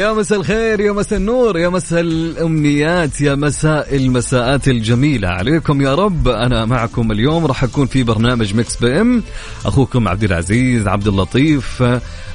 [0.00, 5.28] يا مساء الخير يا مساء النور يا مساء الأمنيات يا مساء المساءات الجميلة.
[5.28, 9.22] عليكم يا رب أنا معكم اليوم راح أكون في برنامج Mix PM.
[9.64, 11.82] أخوكم عبد العزيز عبد اللطيف.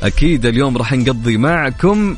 [0.03, 2.17] أكيد اليوم راح نقضي معكم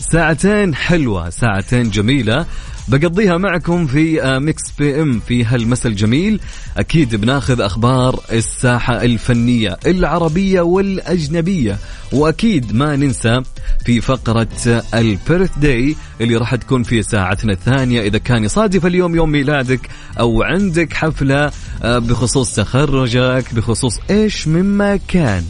[0.00, 2.46] ساعتين حلوة ساعتين جميلة.
[2.88, 6.40] بقضيها معكم في Mix PM في هالمساء الجميل.
[6.76, 11.78] أكيد بناخذ أخبار الساحة الفنية العربية والأجنبية.
[12.12, 13.42] وأكيد ما ننسى
[13.84, 14.48] في فقرة
[14.94, 18.02] البيرث داي اللي راح تكون في ساعتنا الثانية.
[18.02, 19.88] إذا كان يصادف اليوم يوم ميلادك
[20.20, 21.50] أو عندك حفلة
[21.82, 25.44] آه، بخصوص تخرجك بخصوص إيش مما كان.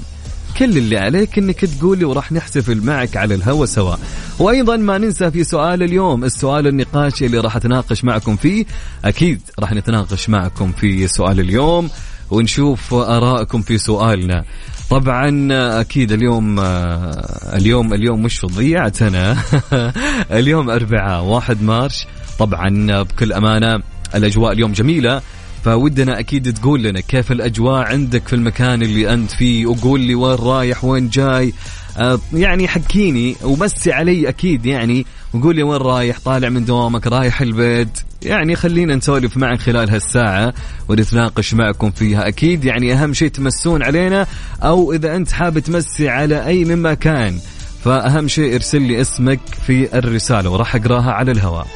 [0.58, 3.96] كل اللي عليك إنك تقولي وراح نحتفل معك على الهوا سوا.
[4.38, 8.64] وأيضا ما ننسى في سؤال اليوم السؤال النقاشي اللي راح أتناقش معكم فيه.
[9.04, 11.90] أكيد راح نتناقش معكم في سؤال اليوم
[12.30, 14.44] ونشوف آرائكم في سؤالنا.
[14.90, 15.48] طبعا
[15.80, 19.36] أكيد اليوم اليوم اليوم مش ضيعت أنا
[20.40, 22.06] اليوم أربعاء واحد مارش.
[22.38, 23.82] طبعا بكل أمانة
[24.14, 25.22] الأجواء اليوم جميلة.
[25.64, 30.34] فودنا أكيد تقول لنا كيف الأجواء عندك في المكان اللي أنت فيه وقول لي وين
[30.34, 31.52] رايح وين جاي.
[31.98, 37.40] آه يعني حكيني ومسي علي أكيد يعني وقول لي وين رايح طالع من دوامك رايح
[37.40, 37.98] البيت.
[38.22, 40.54] يعني خلينا نسولف معك خلال هالساعة
[40.88, 42.28] ونتناقش معكم فيها.
[42.28, 44.26] أكيد يعني أهم شيء تمسون علينا
[44.62, 47.38] أو إذا أنت حاب تمسي على أي من مكان
[47.84, 51.66] فأهم شيء ارسل لي اسمك في الرسالة وراح أقراها على الهواء.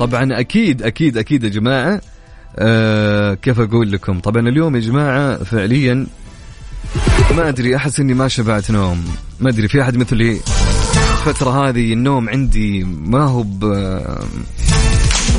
[0.00, 2.00] طبعا أكيد أكيد أكيد يا جماعة.
[2.58, 6.06] آه كيف أقول لكم؟ طبعا اليوم يا جماعة فعليا
[7.36, 9.04] ما أدري أحس إني ما شبعت نوم.
[9.40, 10.40] ما أدري في أحد مثلي
[11.26, 13.64] الفترة هذه النوم عندي ما هو ب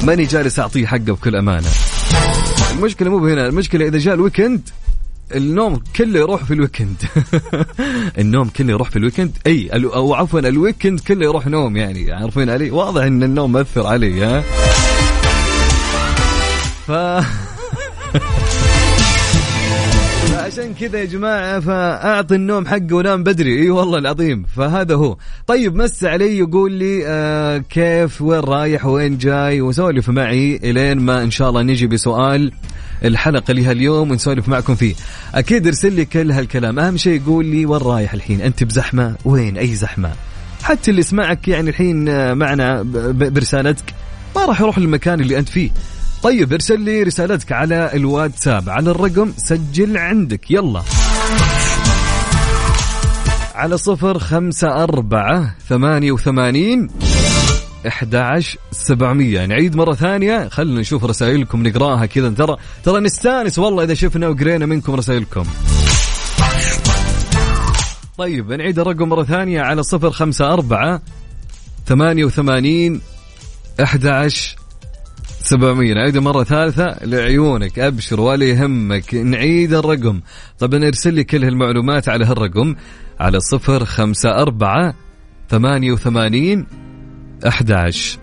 [0.03, 1.67] ماني جالس أعطيه حقه بكل أمانة.
[2.71, 4.69] المشكلة مو هنا المشكلة إذا جاء ال weekend
[5.35, 7.03] النوم كله يروح في ال weekend.
[8.19, 9.37] النوم كله يروح في ال weekend.
[9.47, 13.87] أي أو عفوا ال weekend كله يروح نوم يعني عارفين علي؟ واضح إن النوم مأثر
[13.87, 14.43] علي ها؟
[16.87, 16.91] ف
[20.35, 23.61] عشان كذا يا جماعة فأعطي النوم حقه ونام بدري.
[23.61, 24.45] إي والله العظيم.
[24.55, 25.17] فهذا هو.
[25.47, 31.23] طيب مس علي يقول لي آه كيف؟ وين رايح؟ وين جاي؟ وسولف معي إلين ما
[31.23, 32.51] إن شاء الله نجي بسؤال
[33.05, 34.95] الحلقة اللي اليوم ونسولف معكم فيه.
[35.35, 36.79] أكيد ارسل لي كل هالكلام.
[36.79, 40.11] أهم شيء يقول لي وين رايح الحين؟ أنت بزحمة؟ وين؟ أي زحمة؟
[40.63, 42.81] حتى اللي يسمعك يعني الحين آه، معنا
[43.13, 43.93] برسالتك
[44.35, 45.69] ما راح يروح للمكان اللي أنت فيه.
[46.23, 48.69] طيب ارسل لي رسالتك على الواتساب.
[48.69, 50.51] على الرقم سجل عندك.
[50.51, 50.83] يلا.
[53.55, 56.89] على صفر خمسة أربعة ثمانية وثمانين
[57.85, 60.47] 11700 نعيد مرة ثانية.
[60.49, 61.67] خلينا نشوف رسائلكم.
[61.67, 62.29] نقراها كذا.
[62.29, 65.43] ترى ترى نستانس والله إذا شفنا وقرينا منكم رسائلكم.
[68.17, 69.61] طيب نعيد الرقم مرة ثانية.
[69.61, 71.01] على صفر خمسة أربعة
[71.87, 73.01] ثمانية وثمانين
[73.83, 74.05] أحد
[75.47, 75.93] سبعمية.
[75.93, 77.79] نعيد مرة ثالثة لعيونك.
[77.79, 80.21] أبشر ولا يهمك نعيد الرقم.
[80.59, 82.75] طبعا ارسل لي كل هالمعلومات على هالرقم.
[83.19, 84.95] على صفر خمسة أربعة
[85.49, 86.65] ثمانية وثمانين
[87.47, 88.19] 11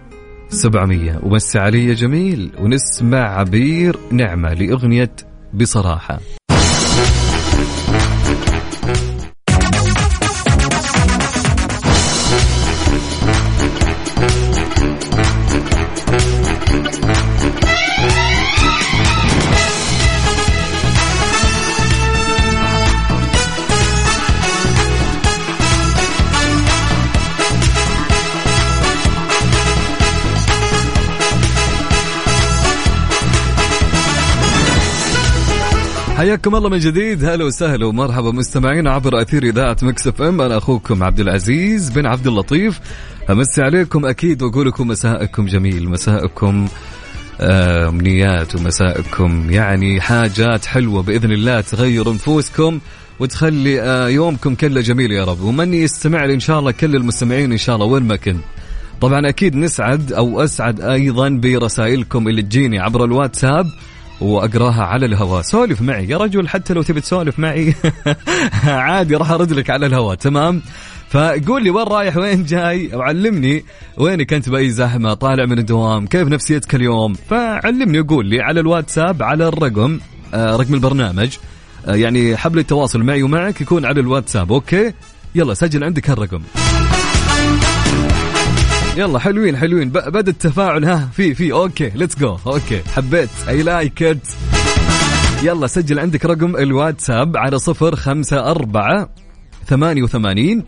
[0.48, 2.50] 700 ومسي علي جميل.
[2.60, 5.16] ونسمع عبير نعمة لأغنية
[5.54, 6.20] بصراحة.
[36.16, 37.24] حياكم الله من جديد.
[37.24, 40.40] هلا وسهلا ومرحبا مستمعين عبر أثير إذاعة Mix FM.
[40.40, 42.80] أنا أخوكم عبد العزيز بن عبد اللطيف.
[43.30, 46.68] أمسي عليكم أكيد وأقول لكم مساءكم جميل مساءكم
[47.40, 49.50] آه، أمنيات ومساءكم.
[49.50, 52.80] يعني حاجات حلوة بإذن الله تغير نفوسكم
[53.20, 55.40] وتخلي آه، يومكم كله جميل يا رب.
[55.40, 58.44] ومن يستمع لي إن شاء الله كل المستمعين إن شاء الله وين ما كنت.
[59.00, 63.66] طبعا أكيد نسعد أو أسعد أيضا برسائلكم اللي تجيني عبر الواتساب.
[64.20, 65.42] وأقراها على الهواء.
[65.42, 66.08] سولف معي.
[66.08, 67.74] يا رجل حتى لو تبي تسولف معي
[68.64, 70.14] عادي راح أرد لك على الهواء.
[70.14, 70.62] تمام؟
[71.10, 73.64] فقول لي وين رايح وين جاي؟ وعلمني
[73.96, 79.22] وينك أنت بأي زحمة طالع من الدوام كيف نفسيتك اليوم؟ فعلمني وقول لي على الواتساب
[79.22, 80.00] على الرقم
[80.34, 81.36] آه رقم البرنامج
[81.86, 84.52] آه يعني حبل التواصل معي ومعك يكون على الواتساب.
[84.52, 84.92] okay؟
[85.34, 86.40] يلا سجل عندك هالرقم.
[88.96, 89.90] يلا حلوين حلوين.
[89.90, 93.28] بدا التفاعل ها في في okay let's go okay حبيت.
[93.48, 94.28] I like it
[95.42, 99.08] يلا سجل عندك رقم الواتساب على صفر خمسة أربعة
[99.66, 100.64] ثمانية وثمانين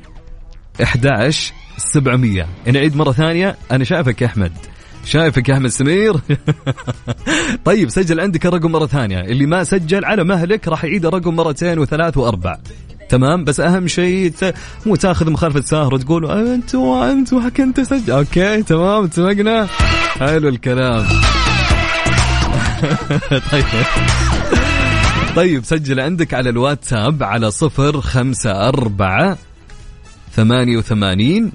[0.82, 2.46] إحداش سبعمية.
[2.66, 3.56] نعيد مرة ثانية.
[3.70, 4.52] أنا شايفك يا أحمد.
[5.04, 6.16] شايفك يا أحمد سمير.
[7.64, 9.20] طيب سجل عندك الرقم مرة ثانية.
[9.20, 12.56] اللي ما سجل على مهلك راح يعيد الرقم مرتين وثلاث وأربع.
[13.08, 14.32] تمام؟ بس أهم شيء
[14.86, 18.12] مو تأخذ مخالفة ساهر وتقول أنتوا أنتوا كنت سجل.
[18.12, 19.66] أوكي تمام اتفقنا.
[20.18, 21.06] حلو الكلام.
[23.52, 23.64] طيب.
[25.36, 29.38] طيب سجل عندك على الواتساب على صفر خمسة أربعة
[30.36, 31.52] ثمانية وثمانين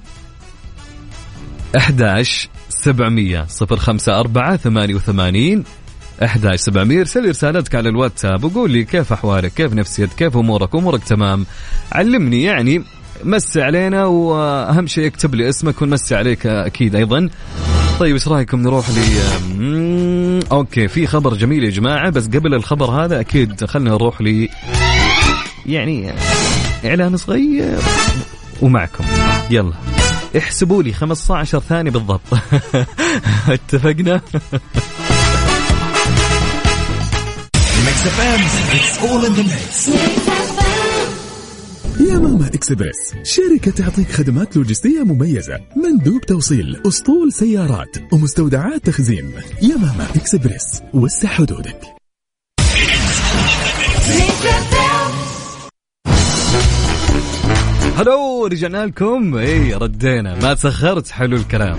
[1.76, 3.46] أحداش سبعمية.
[3.48, 5.64] صفر خمسة أربعة ثمانية وثمانين
[6.22, 11.46] 11700 ارسل رسالتك على الواتساب وقول لي كيف أحوالك كيف نفسيتك كيف أمورك؟ أمورك تمام.
[11.92, 12.82] علمني يعني
[13.24, 17.28] مسي علينا وأهم شيء اكتب لي اسمك ونمسي عليك أكيد أيضا.
[18.00, 18.94] طيب إيش رأيكم نروح ل
[20.52, 24.48] okay في خبر جميل يا جماعة بس قبل الخبر هذا أكيد خلينا نروح ل
[25.66, 26.12] يعني
[26.84, 27.78] إعلان صغير
[28.62, 29.04] ومعكم.
[29.50, 29.72] يلا.
[30.38, 32.20] احسبوا لي 15 ثانية بالضبط.
[33.48, 34.20] اتفقنا؟
[37.92, 38.40] Mix FM
[38.76, 39.88] it's all in the mix
[42.00, 49.32] يمامة Express شركة تعطيك خدمات لوجستية مميزة مندوب توصيل أسطول سيارات ومستودعات تخزين.
[49.62, 51.80] يا ماما اكسبرس وسع حدودك.
[57.96, 59.36] hello رجعنا لكم.
[59.36, 60.34] إي ردينا.
[60.34, 61.78] ما تأخرت حلو الكلام.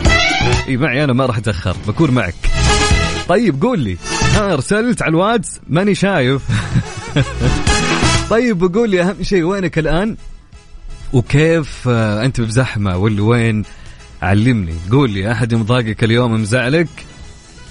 [0.67, 1.75] إي معي أنا ما راح أتأخر.
[1.87, 2.35] بكون معك.
[3.27, 3.97] طيب قول لي.
[4.35, 6.41] ها ارسلت على الواتس ماني شايف.
[8.29, 10.15] طيب قول لي أهم شيء وينك الآن؟
[11.13, 13.63] وكيف آه، أنت بزحمة ولا وين؟
[14.21, 14.73] علمني.
[14.91, 16.87] قول لي أحد مضايقك اليوم مزعلك؟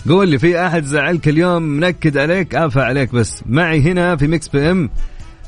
[0.08, 3.42] قول لي في أحد زعلك اليوم منكد عليك؟ افا عليك بس.
[3.46, 4.90] معي هنا في Mix FM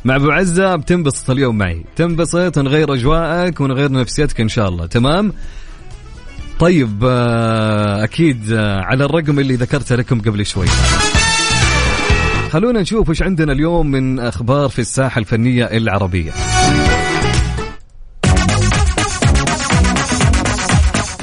[0.05, 1.85] مع أبو عزة بتنبسط اليوم معي.
[1.97, 4.87] تنبسط ونغير أجواءك ونغير نفسيتك إن شاء الله.
[4.87, 5.33] تمام؟
[6.59, 10.67] طيب آه، أكيد آه، على الرقم اللي ذكرته لكم قبل شوي.
[12.51, 16.33] خلونا نشوف وش عندنا اليوم من أخبار في الساحة الفنية العربية.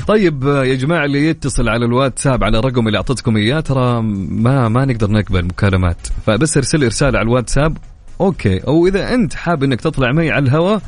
[0.08, 4.70] طيب آه، يا جماعة اللي يتصل على الواتساب على الرقم اللي أعطيتكم إياه ترى ما
[4.70, 6.08] ما نقدر نقبل مكالمات.
[6.26, 7.78] فبس ارسل رساله على الواتساب.
[8.22, 10.82] أوكي أو إذا أنت حاب إنك تطلع معي على الهواء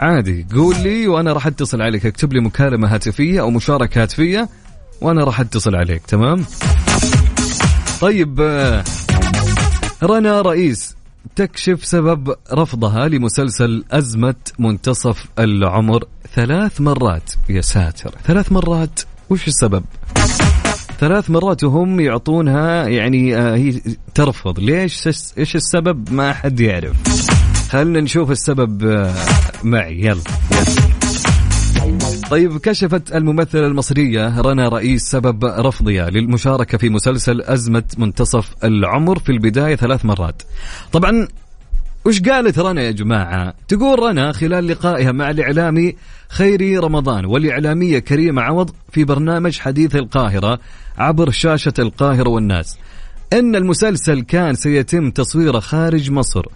[0.00, 0.46] عادي.
[0.54, 2.06] قول لي وأنا راح اتصل عليك.
[2.06, 4.48] اكتب لي مكالمة هاتفية أو مشاركة هاتفية
[5.00, 6.02] وأنا راح اتصل عليك.
[6.06, 6.44] تمام؟
[8.00, 8.84] طيب آه،
[10.02, 10.96] رنا رئيس
[11.36, 16.04] تكشف سبب رفضها لمسلسل أزمة منتصف العمر
[16.34, 17.32] ثلاث مرات.
[17.48, 18.14] يا ساتر.
[18.24, 19.00] ثلاث مرات.
[19.30, 19.84] وش السبب؟
[21.00, 23.80] ثلاث مرات وهم يعطونها يعني آه هي
[24.14, 24.60] ترفض.
[24.60, 25.06] ليش؟
[25.38, 27.37] إيش السبب؟ ما حد يعرف.
[27.68, 29.14] خلنا نشوف السبب آه
[29.64, 30.20] معي؟ يلا.
[32.30, 39.32] طيب كشفت الممثلة المصرية رنا رئيس سبب رفضها للمشاركة في مسلسل أزمة منتصف العمر في
[39.32, 40.42] البداية ثلاث مرات.
[40.92, 41.28] طبعا
[42.04, 45.96] وش قالت رنا يا جماعة؟ تقول رنا خلال لقائها مع الإعلامي
[46.28, 50.58] خيري رمضان والإعلامية كريمة عوض في برنامج حديث القاهرة
[50.98, 52.78] عبر شاشة القاهرة والناس.
[53.32, 56.46] أن المسلسل كان سيتم تصويره خارج مصر.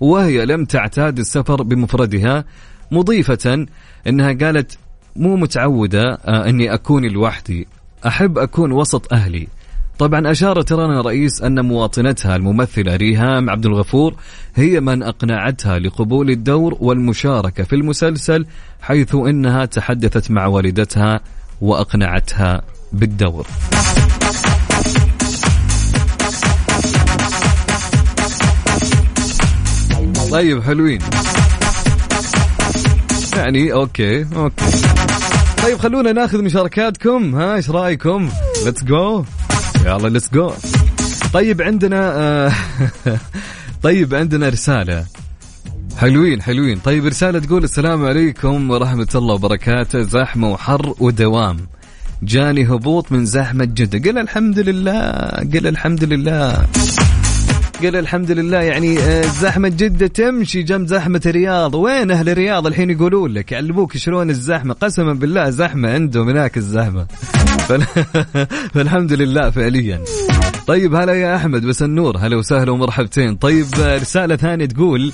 [0.00, 2.44] وهي لم تعتاد السفر بمفردها
[2.90, 3.66] مضيفة
[4.06, 4.78] أنها قالت
[5.16, 7.66] مو متعودة آه، أني أكون لوحدي
[8.06, 9.48] أحب أكون وسط أهلي.
[9.98, 14.14] طبعا أشارت رنا رئيس أن مواطنتها الممثلة ريهام عبد الغفور
[14.54, 18.46] هي من أقنعتها لقبول الدور والمشاركة في المسلسل
[18.80, 21.20] حيث أنها تحدثت مع والدتها
[21.60, 22.62] وأقنعتها
[22.92, 23.46] بالدور.
[30.30, 30.98] طيب حلوين.
[33.36, 34.64] يعني okay okay.
[35.62, 38.28] طيب خلونا ناخذ مشاركاتكم ها إيش رأيكم؟
[38.64, 39.24] let's go
[39.86, 40.52] يلا ليتس جو
[41.32, 42.52] طيب عندنا آه
[43.82, 45.04] طيب عندنا رسالة.
[45.98, 46.78] حلوين حلوين.
[46.78, 50.02] طيب رسالة تقول السلام عليكم ورحمة الله وبركاته.
[50.02, 51.56] زحمة وحر ودوام.
[52.22, 54.10] جاني هبوط من زحمة جدة.
[54.10, 55.00] قل الحمد لله
[55.54, 56.66] قل الحمد لله.
[57.82, 58.60] قال الحمد لله.
[58.60, 61.74] يعني آه، زحمة جدة تمشي جنب زحمة الرياض.
[61.74, 64.74] وين أهل الرياض الحين يقولون لك؟ يعلموك شلون الزحمة.
[64.74, 67.06] قسما بالله زحمة عندهم هناك الزحمة.
[68.74, 70.00] فالحمد لله فعليا.
[70.66, 73.36] طيب هلا يا أحمد بس النور هلا وسهلا ومرحبتين.
[73.36, 75.12] طيب آه، رسالة ثانية تقول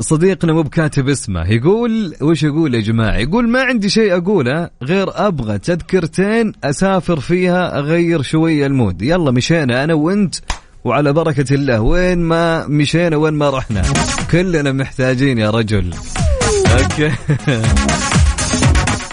[0.00, 1.52] صديقنا مو بكاتب اسمه.
[1.52, 7.78] يقول وش يقول يا جماعة؟ يقول ما عندي شيء أقوله غير أبغى تذكرتين أسافر فيها
[7.78, 9.02] أغير شوية المود.
[9.02, 10.34] يلا مشينا أنا وأنت
[10.84, 13.82] وعلى بركة الله وين ما مشينا وين ما رحنا.
[14.30, 15.94] كلنا محتاجين يا رجل.
[16.72, 17.12] أوكي.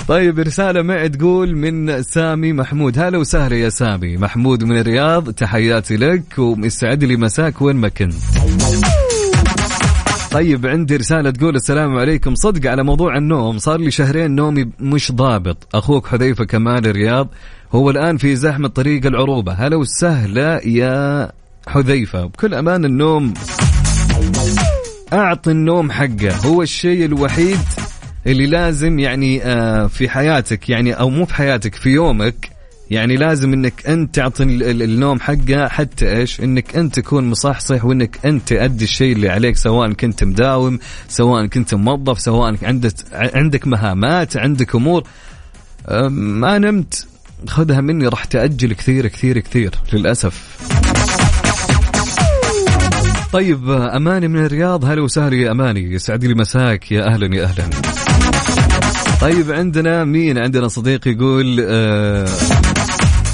[0.08, 3.00] طيب رسالة معي تقول من سامي محمود.
[3.00, 4.18] هلا وسهلا يا سامي.
[4.18, 8.14] محمود من الرياض تحياتي لك ومستعد لي مساك وين ما كنت.
[10.32, 12.36] طيب عندي رسالة تقول السلام عليكم.
[12.36, 15.68] صدق على موضوع النوم صار لي شهرين نومي مش ضابط.
[15.76, 17.28] أخوك حذيفة كمال الرياض
[17.72, 19.54] هو الآن في زحمة طريق العروبة.
[19.54, 21.32] هلا وسهلا يا
[21.68, 22.26] حذيفة.
[22.26, 23.34] بكل أمان النوم
[25.14, 26.36] أعطي النوم حقه.
[26.46, 27.60] هو الشيء الوحيد
[28.28, 32.50] اللي لازم يعني آه، في حياتك يعني أو مو في حياتك في يومك
[32.90, 35.68] يعني لازم إنك أنت تعطي النوم حقه.
[35.68, 40.80] حتى إيش؟ إنك أنت تكون مصحصح وإنك أنت تأدي الشيء اللي عليك سواء كنت مداوم،
[41.10, 45.04] سواء كنت موظف، سواء عندك عندك مهامات، عندك أمور.
[46.10, 47.08] ما نمت
[47.48, 50.58] خذها مني راح تأجل كثير كثير كثير للأسف.
[53.34, 54.86] طيب أماني من الرياض.
[54.86, 55.94] هلا وسهلا يا أماني.
[55.94, 56.92] يسعد لي مساك.
[56.92, 57.64] يا أهلا يا أهلا.
[59.22, 62.28] طيب عندنا مين؟ عندنا صديق يقول آه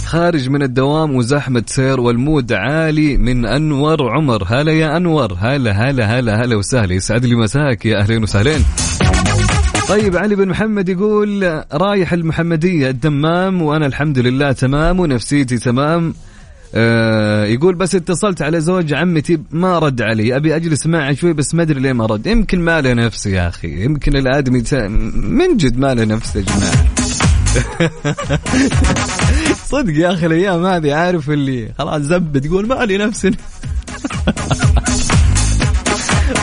[0.06, 4.44] خارج من الدوام وزحمة سير والمود عالي من أنور عمر.
[4.48, 5.34] هلا يا أنور.
[5.40, 6.94] هلا هلا هلا هلا وسهلا.
[6.94, 7.86] يسعد لي مساك.
[7.86, 8.66] يا أهلين وسهلين
[9.90, 16.14] طيب علي بن محمد يقول رايح المحمدية الدمام وأنا الحمد لله تمام ونفسيتي تمام.
[16.75, 20.36] آه يقول بس اتصلت على زوج عمتي ما رد علي.
[20.36, 22.27] أبي أجلس معه شوي بس ما أدري ليه ما رد.
[22.27, 23.84] يمكن ما له نفس يا أخي.
[23.84, 24.63] يمكن الآدمي
[25.15, 26.86] من جد ما له نفس يا جماعة.
[29.72, 33.27] صدق يا أخي الأيام هذه عارف اللي خلاص زبد يقول ما لي نفس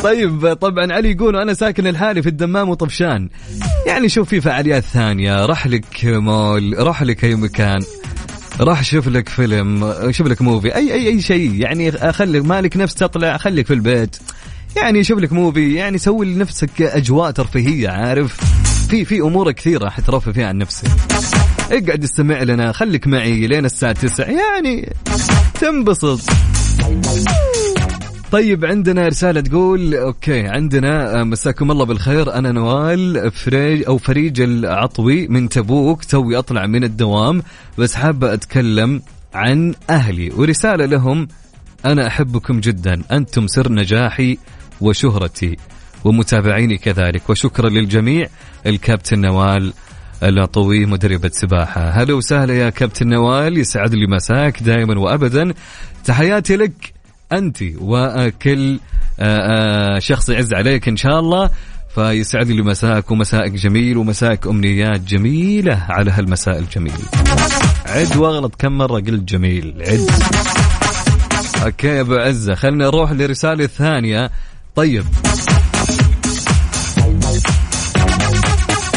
[0.02, 3.28] طيب طبعا علي يقول أنا ساكن لحالي في الدمام وطفشان.
[3.86, 5.46] يعني شوف في فعاليات ثانية.
[5.46, 7.80] رح لك مول رح لك أي مكان.
[8.60, 12.94] راح شوف لك فيلم شوف لك movie أي أي أي شيء يعني خليك مالك نفس
[12.94, 14.16] تطلع خليك في البيت
[14.76, 18.40] يعني شوف لك movie يعني سوي لنفسك أجواء ترفيهية عارف؟
[18.90, 20.88] في في أمور كثيرة راح ترفه فيها عن نفسك.
[21.70, 24.92] اقعد استمع لنا خليك معي لين الساعة 9 يعني
[25.60, 26.20] تنبسط.
[28.30, 32.34] طيب عندنا رسالة تقول okay عندنا آه، مساكم الله بالخير.
[32.34, 37.42] أنا نوال فريج أو فريج العطوي من تبوك توي أطلع من الدوام
[37.78, 39.02] بس حابة أتكلم
[39.34, 40.30] عن أهلي.
[40.30, 41.28] ورسالة لهم
[41.84, 44.38] أنا أحبكم جدا أنتم سر نجاحي
[44.80, 45.56] وشهرتي
[46.04, 48.26] ومتابعيني كذلك وشكرا للجميع.
[48.66, 49.72] الكابتن نوال
[50.22, 51.90] العطوي مدربة سباحة.
[51.90, 55.54] هلا وسهلا يا كابتن نوال يسعد لي مساك دائما وابدا.
[56.04, 56.99] تحياتي لك
[57.32, 58.80] أنت وكل
[59.20, 61.50] آه، آه، شخص يعز عليك إن شاء الله
[61.94, 66.92] فيسعد لي مساك ومسائك جميل ومساك أمنيات جميلة على هالمساء الجميل.
[67.86, 70.10] عد واغلط كم مرة قلت جميل عد.
[71.64, 74.30] أوكي يا أبو عزة خلينا نروح للرساله الثانية
[74.76, 75.04] طيب.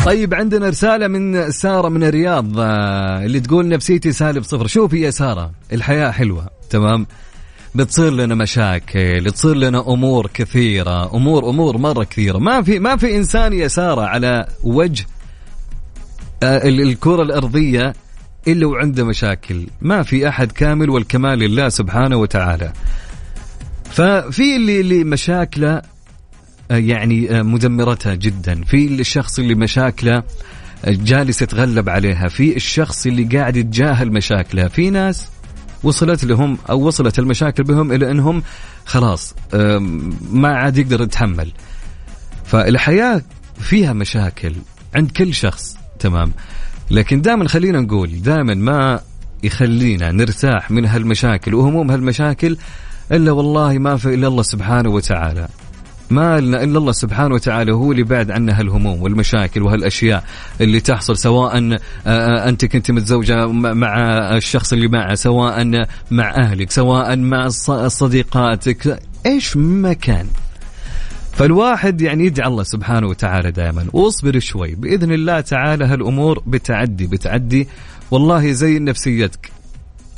[0.05, 4.67] طيب عندنا رسالة من سارة من الرياض آه، اللي تقول نفسيتي سالب صفر.
[4.67, 7.07] شوفي يا سارة الحياة حلوة تمام؟
[7.75, 12.37] بتصير لنا مشاكل تصير لنا أمور كثيرة أمور أمور مرة كثيرة.
[12.37, 15.05] ما في ما في إنسان يا ساره على وجه
[16.43, 17.93] آه، الكرة الأرضية
[18.47, 19.67] إلا وعنده مشاكل.
[19.81, 22.73] ما في أحد كامل والكمال لله سبحانه وتعالى.
[23.91, 25.81] ففي اللي اللي مشاكله
[26.71, 28.63] آه، يعني آه، مدمرتها جدا.
[28.63, 30.23] في الشخص اللي مشاكله
[30.87, 32.27] جالس يتغلب عليها.
[32.27, 34.67] في الشخص اللي قاعد يتجاهل مشاكله.
[34.67, 35.32] في ناس
[35.83, 38.43] وصلت لهم أو وصلت المشاكل بهم إلى أنهم
[38.85, 39.35] خلاص
[40.31, 41.51] ما عاد يقدر يتحمل.
[42.45, 43.21] فالحياة
[43.59, 44.53] فيها مشاكل
[44.95, 46.31] عند كل شخص تمام.
[46.91, 48.99] لكن دائما خلينا نقول دائما ما
[49.43, 52.57] يخلينا نرتاح من هالمشاكل وهموم هالمشاكل
[53.11, 55.47] إلا والله ما في إلا الله سبحانه وتعالى.
[56.13, 60.24] ما لنا إلا الله سبحانه وتعالى هو اللي بعد عنا هالهموم والمشاكل وهالأشياء
[60.62, 63.98] اللي تحصل سواء آه، آه، أنت كنت متزوجة مع
[64.38, 67.50] الشخص اللي معه سواء مع أهلك سواء مع
[67.88, 70.27] صديقاتك إيش ما كان
[71.34, 73.86] فالواحد يعني يدعي الله سبحانه وتعالى دائما.
[73.93, 77.67] واصبر شوي بإذن الله تعالى هالأمور بتعدي بتعدي.
[78.12, 79.52] والله زي نفسيتك.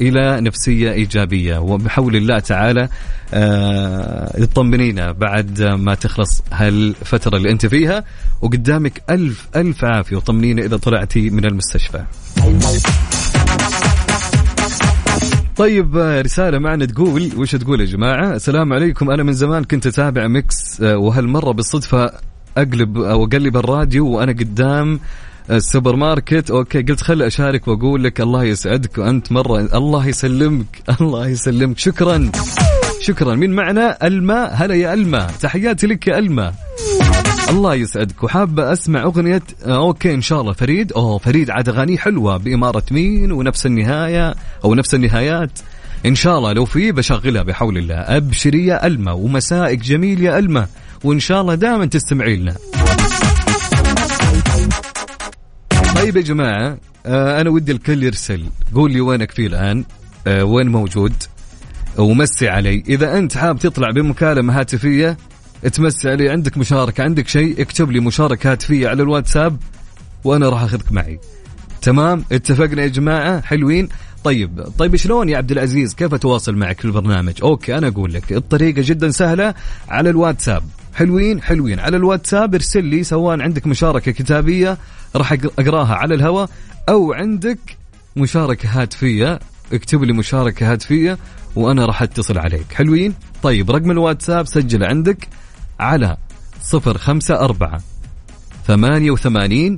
[0.01, 1.57] إلى نفسية إيجابية.
[1.57, 2.89] وبحول الله تعالى
[3.33, 8.03] آه يطمنينا بعد ما تخلص هالفترة اللي أنت فيها.
[8.41, 10.15] وقدامك ألف ألف عافية.
[10.15, 12.03] وطمنينا إذا طلعتي من المستشفى.
[15.55, 19.11] طيب رسالة معنا تقول وش تقول يا جماعة؟ السلام عليكم.
[19.11, 22.11] أنا من زمان كنت أتابع Mix آه، وهالمرة بالصدفة
[22.57, 24.99] أقلب أو أقلب الراديو وأنا قدام
[25.51, 30.65] السوبر ماركت okay قلت خلي أشارك وأقول لك الله يسعدك وأنت مرة الله يسلمك
[31.01, 31.77] الله يسلمك.
[31.77, 32.31] شكرا.
[33.01, 33.35] شكرا.
[33.35, 36.53] من معنا الماء هلا يا الماء تحياتي لك يا الماء
[37.49, 38.23] الله يسعدك.
[38.23, 40.53] وحابة أسمع أغنية آه، okay إن شاء الله.
[40.53, 42.37] فريد؟ أوه فريد عاد أغانيه حلوة.
[42.37, 44.35] بإمارة مين؟ ونفس النهاية
[44.65, 45.59] أو نفس النهايات.
[46.05, 47.95] إن شاء الله لو في بشغلها بحول الله.
[47.95, 50.67] أبشري يا ألمة ومسائك جميل يا ألمة
[51.03, 52.55] وإن شاء الله دائما تستمعي لنا.
[55.95, 59.83] طيب يا جماعة آه أنا ودي الكل يرسل قول لي وينك فيه الآن
[60.27, 61.13] آه وين موجود؟
[61.97, 62.83] ومسي علي.
[62.89, 65.17] إذا أنت حاب تطلع بمكالمة هاتفية
[65.73, 69.57] تمسي علي عندك مشاركة عندك شيء اكتب لي مشاركة هاتفية على الواتساب
[70.23, 71.19] وأنا راح أخذك معي.
[71.81, 73.89] تمام؟ اتفقنا يا جماعة؟ حلوين؟
[74.25, 78.33] طيب طيب شلون يا عبد العزيز؟ كيف أتواصل معك في البرنامج؟ أوكي أنا أقول لك
[78.33, 79.53] الطريقة جدا سهلة
[79.89, 80.63] على الواتساب.
[80.93, 81.79] حلوين حلوين.
[81.79, 84.77] على الواتساب ارسل لي سواء عندك مشاركة كتابية
[85.15, 86.49] راح أقراها على الهواء
[86.89, 87.59] أو عندك
[88.15, 89.39] مشاركة هاتفية
[89.73, 91.17] اكتب لي مشاركة هاتفية
[91.55, 92.73] وأنا راح أتصل عليك.
[92.73, 93.13] حلوين؟
[93.43, 95.27] طيب رقم الواتساب سجل عندك
[95.79, 96.17] على
[96.73, 97.79] 054
[98.67, 99.75] 88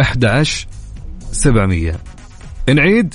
[0.00, 0.66] 11
[1.32, 1.94] 700
[2.68, 3.14] نعيد؟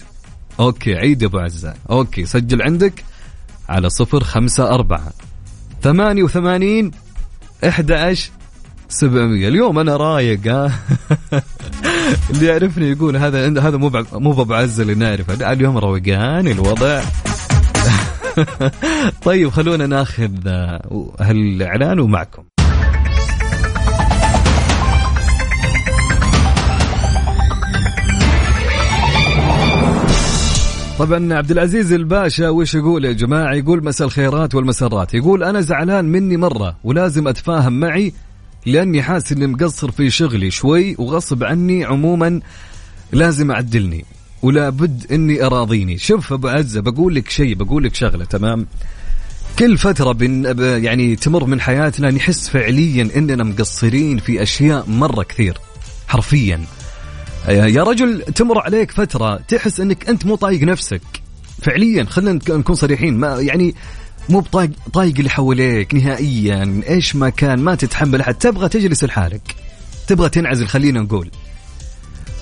[0.59, 1.73] okay عيد يا أبو عزة.
[1.89, 3.03] okay سجل عندك
[3.69, 5.11] على صفر خمسة أربعة
[5.81, 6.91] ثمانية وثمانين
[7.67, 8.31] أحد عشر
[8.89, 9.47] سبعمية.
[9.47, 10.79] اليوم أنا رايق ها؟
[12.29, 15.51] اللي يعرفني يقول هذا هذا مو مو ابو عزة اللي نعرفه.
[15.51, 17.03] اليوم روقان الوضع.
[19.25, 20.47] طيب خلونا ناخذ
[21.19, 22.43] هالإعلان ومعكم.
[30.97, 35.13] طبعا عبد العزيز الباشا وش يقول يا جماعة؟ يقول مساء الخيرات والمسرات.
[35.13, 38.13] يقول أنا زعلان مني مرة ولازم أتفاهم معي
[38.65, 42.39] لأني حاسس إني مقصر في شغلي شوي وغصب عني عموما
[43.11, 44.05] لازم أعدلني
[44.41, 45.97] ولا بد إني أراضيني.
[45.97, 48.67] شوف أبو عزة بقول لك شيء بقول لك شغلة تمام؟
[49.59, 55.57] كل فترة بن يعني تمر من حياتنا نحس فعليا إننا مقصرين في أشياء مرة كثير
[56.07, 56.61] حرفيا.
[57.47, 61.01] يا رجل تمر عليك فترة تحس إنك أنت مو طايق نفسك.
[61.61, 63.75] فعليا خلينا نكون صريحين ما يعني
[64.29, 66.81] مو بطايق طايق اللي حواليك نهائيا.
[66.89, 68.35] إيش ما كان ما تتحمل أحد.
[68.35, 69.55] تبغى تجلس لحالك.
[70.07, 71.31] تبغى تنعزل خلينا نقول.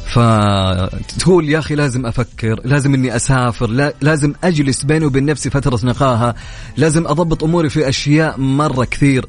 [0.06, 5.80] فتقول يا أخي لازم أفكر لازم إني أسافر لا لازم أجلس بيني وبين نفسي فترة
[5.84, 6.36] نقاهة.
[6.78, 9.26] لازم أضبط أموري في أشياء مرة كثير.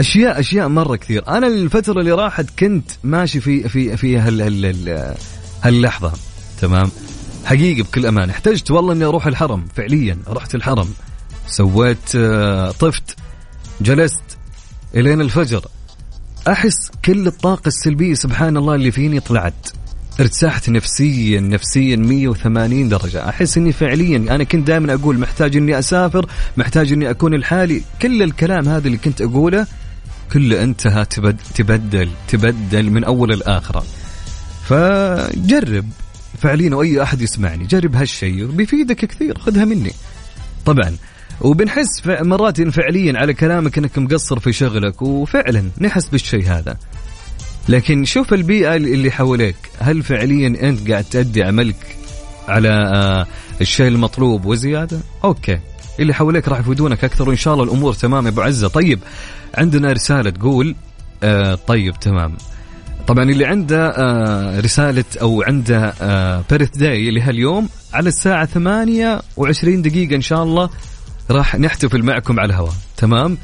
[0.00, 1.28] أشياء أشياء مرة كثير.
[1.28, 5.14] أنا الفترة اللي راحت كنت ماشي في في في هال هال
[5.62, 6.12] هاللحظة.
[6.60, 6.90] تمام؟
[7.44, 9.66] حقيقي بكل أمان احتجت والله إني أروح الحرم.
[9.76, 10.88] فعليا رحت الحرم.
[11.46, 13.16] سويت آه، طفت.
[13.80, 14.22] جلست
[14.94, 15.64] إلين الفجر.
[16.48, 19.68] أحس كل الطاقة السلبية سبحان الله اللي فيني طلعت.
[20.20, 23.28] ارتحت نفسيا نفسيا 180 درجة.
[23.28, 26.26] أحس أني فعليا أنا كنت دائما أقول محتاج أني أسافر
[26.56, 27.82] محتاج أني أكون لحالي.
[28.02, 29.66] كل الكلام هذا اللي كنت أقوله
[30.32, 31.04] كله انتهى
[31.54, 33.84] تبدل تبدل من أول الآخرة.
[34.68, 35.84] فجرب.
[36.38, 38.46] فعليا وأي أحد يسمعني جرب هالشيء.
[38.46, 39.92] بيفيدك كثير خذها مني.
[40.66, 40.96] طبعا.
[41.40, 46.76] وبنحس مرات فعليا على كلامك إنك مقصر في شغلك وفعلا نحس بالشيء هذا.
[47.68, 49.56] لكن شوف البيئة اللي حواليك.
[49.78, 51.96] هل فعليا أنت قاعد تأدي عملك
[52.48, 53.26] على آه،
[53.60, 55.58] الشيء المطلوب وزيادة؟ okay.
[56.00, 58.68] اللي حواليك راح يفيدونك أكثر وإن شاء الله الأمور تمام يا أبو عزة.
[58.68, 59.00] طيب.
[59.58, 60.74] عندنا رسالة تقول
[61.22, 62.36] آه طيب تمام.
[63.06, 69.82] طبعا اللي عنده آه رسالة أو عنده آه birthday اللي هاليوم على الساعة ثمانية وعشرين
[69.82, 70.70] دقيقة إن شاء الله
[71.30, 72.74] راح نحتفل معكم على الهواء.
[72.96, 73.38] تمام؟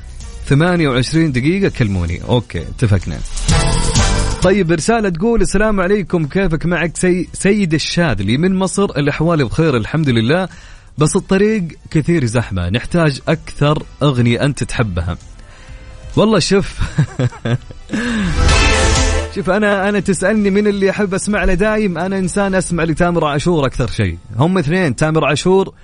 [0.47, 2.23] 28 دقيقة كلموني.
[2.23, 3.19] okay اتفقنا.
[4.43, 10.09] طيب رسالة تقول السلام عليكم كيفك معك؟ سي سيد الشاذلي من مصر الأحوال بخير الحمد
[10.09, 10.49] لله.
[10.99, 15.17] بس الطريق كثير زحمة نحتاج أكثر أغنية أنت تحبها.
[16.17, 16.79] والله شوف.
[19.35, 23.67] شوف أنا أنا تسألني من اللي أحب أسمع له دايم أنا إنسان أسمع لتامر عاشور
[23.67, 24.19] أكثر شيء.
[24.37, 25.75] هم اثنين تامر عاشور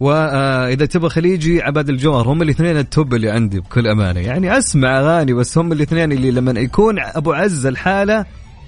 [0.00, 2.28] واذا تبغى خليجي عباد الجوهر.
[2.28, 4.20] هم الاثنين التوب اللي عندي بكل أمانة.
[4.20, 8.24] يعني أسمع أغاني بس هم الاثنين اللي لما يكون أبو عز الحالة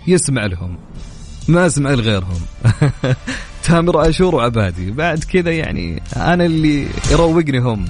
[0.07, 0.77] يسمع لهم.
[1.49, 2.41] ما أسمع لغيرهم.
[3.65, 4.91] تامر عاشور وعبادي.
[4.91, 7.85] بعد كذا يعني أنا اللي يروقني هم.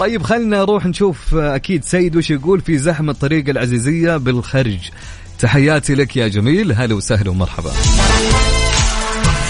[0.00, 4.78] طيب خلنا نروح نشوف أكيد سيد وش يقول في زحمة طريق العزيزية بالخرج.
[5.38, 6.72] تحياتي لك يا جميل.
[6.72, 7.70] هلا وسهلا ومرحبا.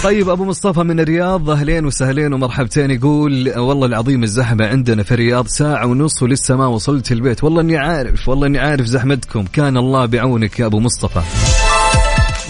[0.05, 2.91] طيب أبو مصطفى من الرياض أهلين وسهلين ومرحبتين.
[2.91, 5.47] يقول والله العظيم الزحمة عندنا في الرياض.
[5.47, 7.45] ساعة ونص ولسه ما وصلت البيت.
[7.45, 9.45] والله إني عارف والله إني عارف زحمتكم.
[9.53, 11.23] كان الله بعونك يا أبو مصطفى.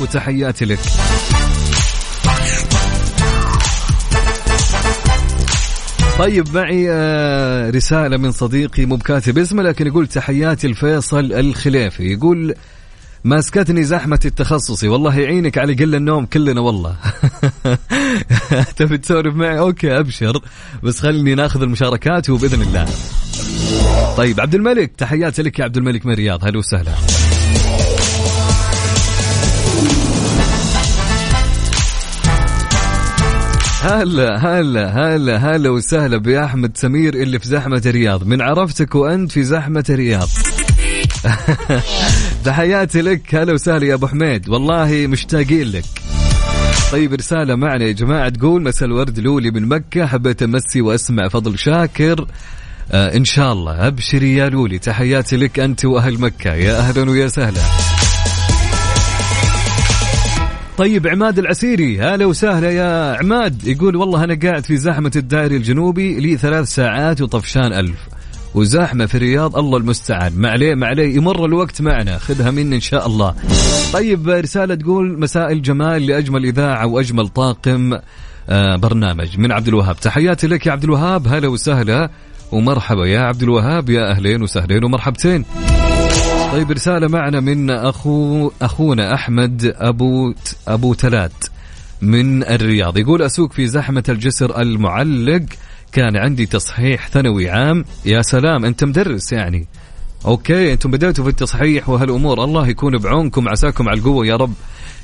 [0.01, 0.79] وتحياتي لك.
[6.19, 12.13] طيب معي آه، رسالة من صديقي مو بكاتب اسمه لكن يقول تحياتي الفيصل الخليفي.
[12.13, 12.55] يقول
[13.25, 14.89] ماسكتني زحمة التخصصي.
[14.89, 16.97] والله يعينك على قل النوم كلنا والله.
[18.77, 20.41] تبي تسولف معي؟ أوكي أبشر.
[20.83, 22.89] بس خليني ناخذ المشاركات وبإذن الله.
[24.17, 26.45] طيب عبد الملك تحياتي لك يا عبد الملك من الرياض.
[26.45, 26.93] هلا وسهلا.
[33.89, 38.27] هلا هلا هلا هلا وسهلا بأحمد سمير اللي في زحمة الرياض.
[38.27, 40.29] من عرفتك وأنت في زحمة الرياض.
[42.45, 44.49] تحياتي لك هلا وسهلا يا أبو حميد.
[44.49, 45.85] والله مشتاقين لك.
[46.93, 48.29] طيب رسالة معنا يا جماعة.
[48.29, 50.07] تقول مساء الورد لولي من مكة.
[50.07, 52.27] حبيت أمسي وأسمع فضل شاكر.
[52.93, 54.79] آه إن شاء الله أبشري يا لولي.
[54.79, 56.55] تحياتي لك أنت وأهل مكة.
[56.55, 57.61] يا أهلا ويا سهلا.
[60.79, 62.01] طيب عماد العسيري.
[62.01, 63.67] هلا وسهلا يا عماد.
[63.67, 67.99] يقول والله أنا قاعد في زحمة الدائري الجنوبي لي ثلاث ساعات وطفشان ألف.
[68.55, 70.33] وزحمة في الرياض الله المستعان.
[70.37, 71.17] ما عليه ما عليه.
[71.17, 72.19] يمر الوقت معنا.
[72.19, 73.35] خذها مني إن شاء الله.
[73.93, 77.99] طيب رسالة تقول مساء الجمال لأجمل إذاعة وأجمل طاقم.
[78.49, 79.97] آه، برنامج من عبد الوهاب.
[79.97, 81.29] تحياتي لك يا عبد الوهاب.
[81.29, 82.11] هلا وسهلا
[82.53, 83.91] ومرحبا يا عبد الوهاب.
[83.91, 85.45] يا أهلين وسهلين ومرحبتين.
[86.59, 90.35] طيب رسالة معنا من أخو أخونا أحمد أبو
[90.69, 91.45] أبو تلات
[92.03, 92.99] من الرياض.
[92.99, 95.45] يقول أسوق في زحمة الجسر المعلق.
[95.93, 97.85] كان عندي تصحيح ثانوي عام.
[98.05, 99.67] يا سلام أنت مدرس يعني.
[100.27, 102.45] أوكي أنتم بدأتوا في التصحيح وهالأمور.
[102.45, 104.53] الله يكون بعونكم عساكم على القوة يا رب.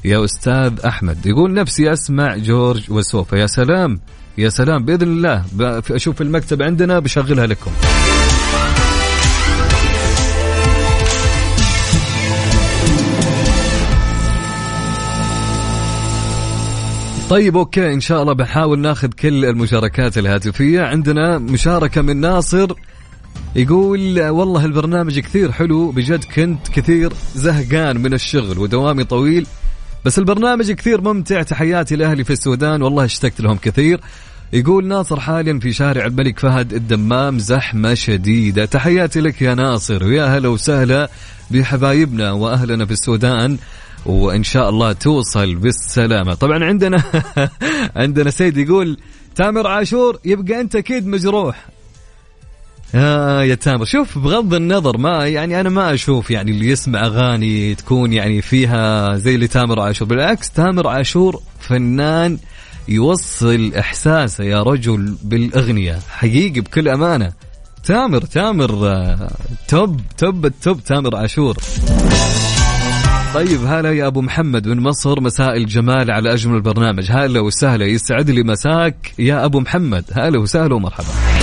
[0.04, 1.26] يا أستاذ أحمد.
[1.26, 4.00] يقول نفسي أسمع جورج وسوفا يا سلام
[4.38, 5.44] يا سلام بإذن الله.
[5.90, 7.70] أشوف المكتب عندنا بشغلها لكم.
[17.30, 20.80] طيب أوكي إن شاء الله بنحاول ناخذ كل المشاركات الهاتفية.
[20.82, 22.72] عندنا مشاركة من ناصر
[23.56, 29.46] يقول والله البرنامج كثير حلو بجد كنت كثير زهقان من الشغل ودوامي طويل
[30.04, 31.42] بس البرنامج كثير ممتع.
[31.42, 34.00] تحياتي لأهلي في السودان والله اشتقت لهم كثير.
[34.52, 38.64] يقول ناصر حاليا في شارع الملك فهد الدمام زحمة شديدة.
[38.64, 41.10] تحياتي لك يا ناصر ويا هلا وسهلا
[41.50, 43.58] بحبايبنا وأهلنا في السودان.
[44.06, 46.34] وإن شاء الله توصل بالسلامة.
[46.34, 47.02] طبعا عندنا
[47.96, 48.96] عندنا سيد يقول
[49.34, 51.66] تامر عاشور يبقى أنت أكيد مجروح.
[52.94, 57.74] آه يا تامر شوف بغض النظر ما يعني أنا ما أشوف يعني اللي يسمع أغاني
[57.74, 60.08] تكون يعني فيها زي اللي تامر عاشور.
[60.08, 62.38] بالعكس تامر عاشور فنان
[62.88, 67.32] يوصل إحساسه يا رجل بالأغنية حقيقي بكل أمانة.
[67.84, 69.30] تامر تامر آه
[69.68, 71.56] توب توب التوب تامر عاشور.
[73.34, 75.20] طيب هلا يا أبو محمد من مصر.
[75.20, 77.84] مساء الجمال على أجمل برنامج هلا وسهلا.
[77.86, 80.04] يسعد لي مساك يا أبو محمد.
[80.12, 81.33] هلا وسهلا ومرحبا.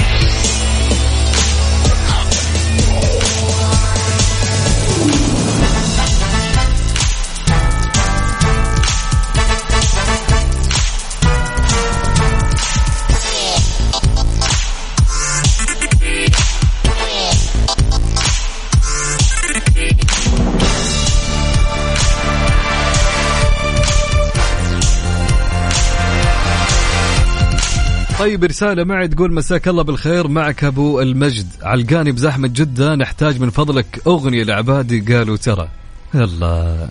[28.32, 30.28] طيب رسالة معي تقول مساك الله بالخير.
[30.28, 31.48] معك أبو المجد.
[31.62, 35.00] علقاني بزحمة جدة نحتاج من فضلك أغنية لعبادي.
[35.00, 35.70] قالوا ترى
[36.16, 36.90] الله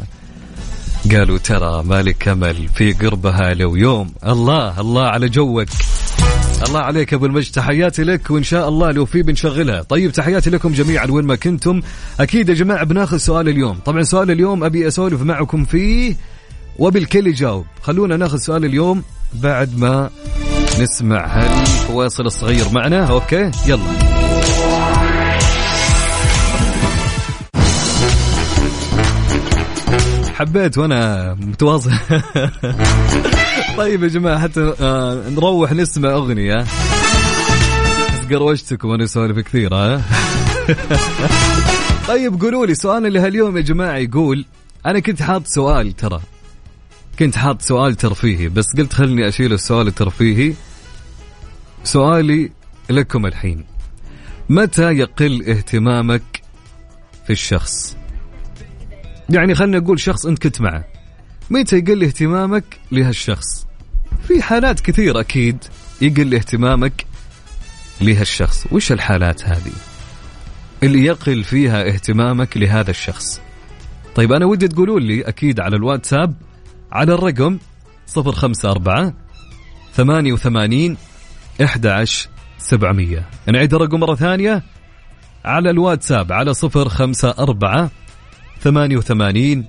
[1.12, 4.12] قالوا ترى مالك أمل في قربها لو يوم.
[4.26, 5.68] الله الله على جوك.
[6.68, 7.53] الله عليك أبو المجد.
[7.53, 9.83] تحياتي لك وإن شاء الله لو في بنشغلها.
[9.83, 11.81] طيب تحياتي لكم جميعا وين ما كنتم.
[12.20, 13.79] أكيد يا جماعة بناخذ سؤال اليوم.
[13.79, 16.16] طبعا سؤال اليوم أبي أسولف معكم فيه
[16.79, 17.66] وبالكل يجاوب.
[17.83, 19.03] خلونا ناخذ سؤال اليوم
[19.35, 20.11] بعد ما
[20.80, 23.06] نسمع هالفواصل الصغير معنا.
[23.10, 23.82] أوكي يلا.
[30.34, 31.90] حبيت وأنا متواصل.
[33.78, 36.64] طيب يا جماعة حتى آه نروح نسمع أغنية.
[38.30, 40.02] قروشتكم وأنا أسولف كثير ها؟
[42.08, 44.44] طيب قولوا لي سؤالنا لهاليوم يا جماعة يقول
[44.86, 46.20] أنا كنت حاط سؤال ترى.
[47.18, 50.54] كنت حاط سؤال ترفيهي بس قلت خلني أشيل السؤال الترفيهي.
[51.84, 52.50] سؤالي
[52.90, 53.64] لكم الحين.
[54.48, 56.42] متى يقل اهتمامك
[57.26, 57.96] في الشخص؟
[59.30, 60.84] يعني خلنا نقول شخص انت كنت معه.
[61.50, 63.66] متى يقل اهتمامك لهالشخص؟
[64.28, 65.64] في حالات كثير أكيد
[66.00, 67.06] يقل اهتمامك
[68.00, 68.66] لهالشخص.
[68.72, 69.72] وش الحالات هذه؟
[70.82, 73.40] اللي يقل فيها اهتمامك لهذا الشخص.
[74.14, 76.34] طيب أنا ودي تقولوا لي أكيد على الواتساب
[76.92, 77.58] على الرقم
[78.16, 79.14] 054
[79.94, 80.96] 88
[81.64, 84.62] 11 700 نعيد الرقم مرة ثانية.
[85.44, 87.90] على الواتساب على 054
[88.61, 89.64] 88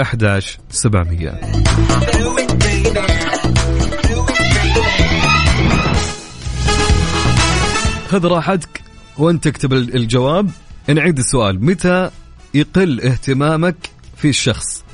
[0.00, 1.40] 11 700
[8.08, 8.82] خذ راحتك
[9.18, 10.50] وانت تكتب الجواب.
[10.88, 11.64] نعيد السؤال.
[11.64, 12.10] متى
[12.54, 13.76] يقل اهتمامك
[14.16, 14.84] في الشخص؟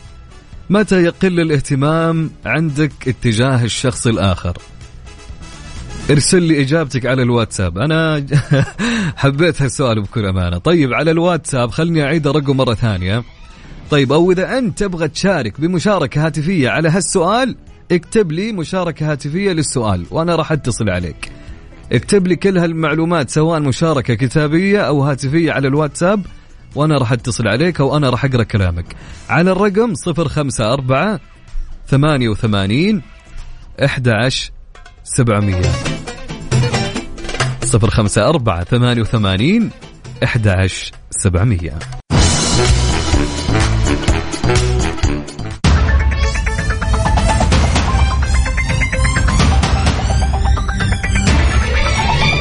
[0.70, 4.58] متى يقل الاهتمام عندك اتجاه الشخص الآخر؟
[6.12, 7.78] ارسل لي إجابتك على الواتساب.
[7.78, 8.26] أنا
[9.16, 10.58] حبيت هالسؤال بكل أمانة.
[10.58, 13.24] طيب على الواتساب خلني أعيد الرقم مرة ثانية.
[13.90, 17.56] طيب أو إذا أنت تبغى تشارك بمشاركة هاتفية على هالسؤال
[17.92, 21.32] اكتب لي مشاركة هاتفية للسؤال وأنا راح أتصل عليك.
[21.92, 26.26] اكتب لي كل هالمعلومات سواء مشاركة كتابية أو هاتفية على الواتساب
[26.74, 28.96] وأنا راح أتصل عليك أو أنا راح أقرأ كلامك.
[29.28, 31.18] على الرقم 054
[31.86, 33.02] 88
[33.84, 34.52] 11
[35.04, 35.62] 700
[37.74, 39.70] 054 88
[40.22, 41.72] 11 700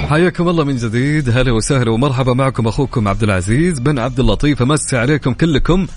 [0.09, 1.29] حياكم الله من جديد.
[1.29, 4.61] هلا وسهلا ومرحبا معكم أخوكم عبد العزيز بن عبد اللطيف.
[4.61, 5.87] امسي عليكم كلكم.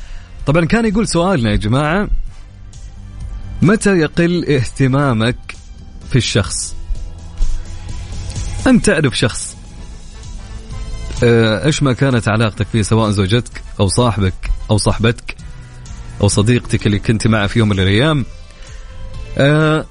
[0.47, 2.09] طبعا كان يقول سؤالنا يا جماعة
[3.63, 5.37] متى يقل اهتمامك
[6.15, 6.77] في الشخص.
[8.67, 9.57] أنت تعرف شخص.
[11.25, 15.37] آه، إيش ما كانت علاقتك فيه سواء زوجتك أو صاحبك أو صاحبتك
[16.21, 18.25] أو صديقتك اللي كنت معه في يوم من الأيام.
[19.39, 19.85] أه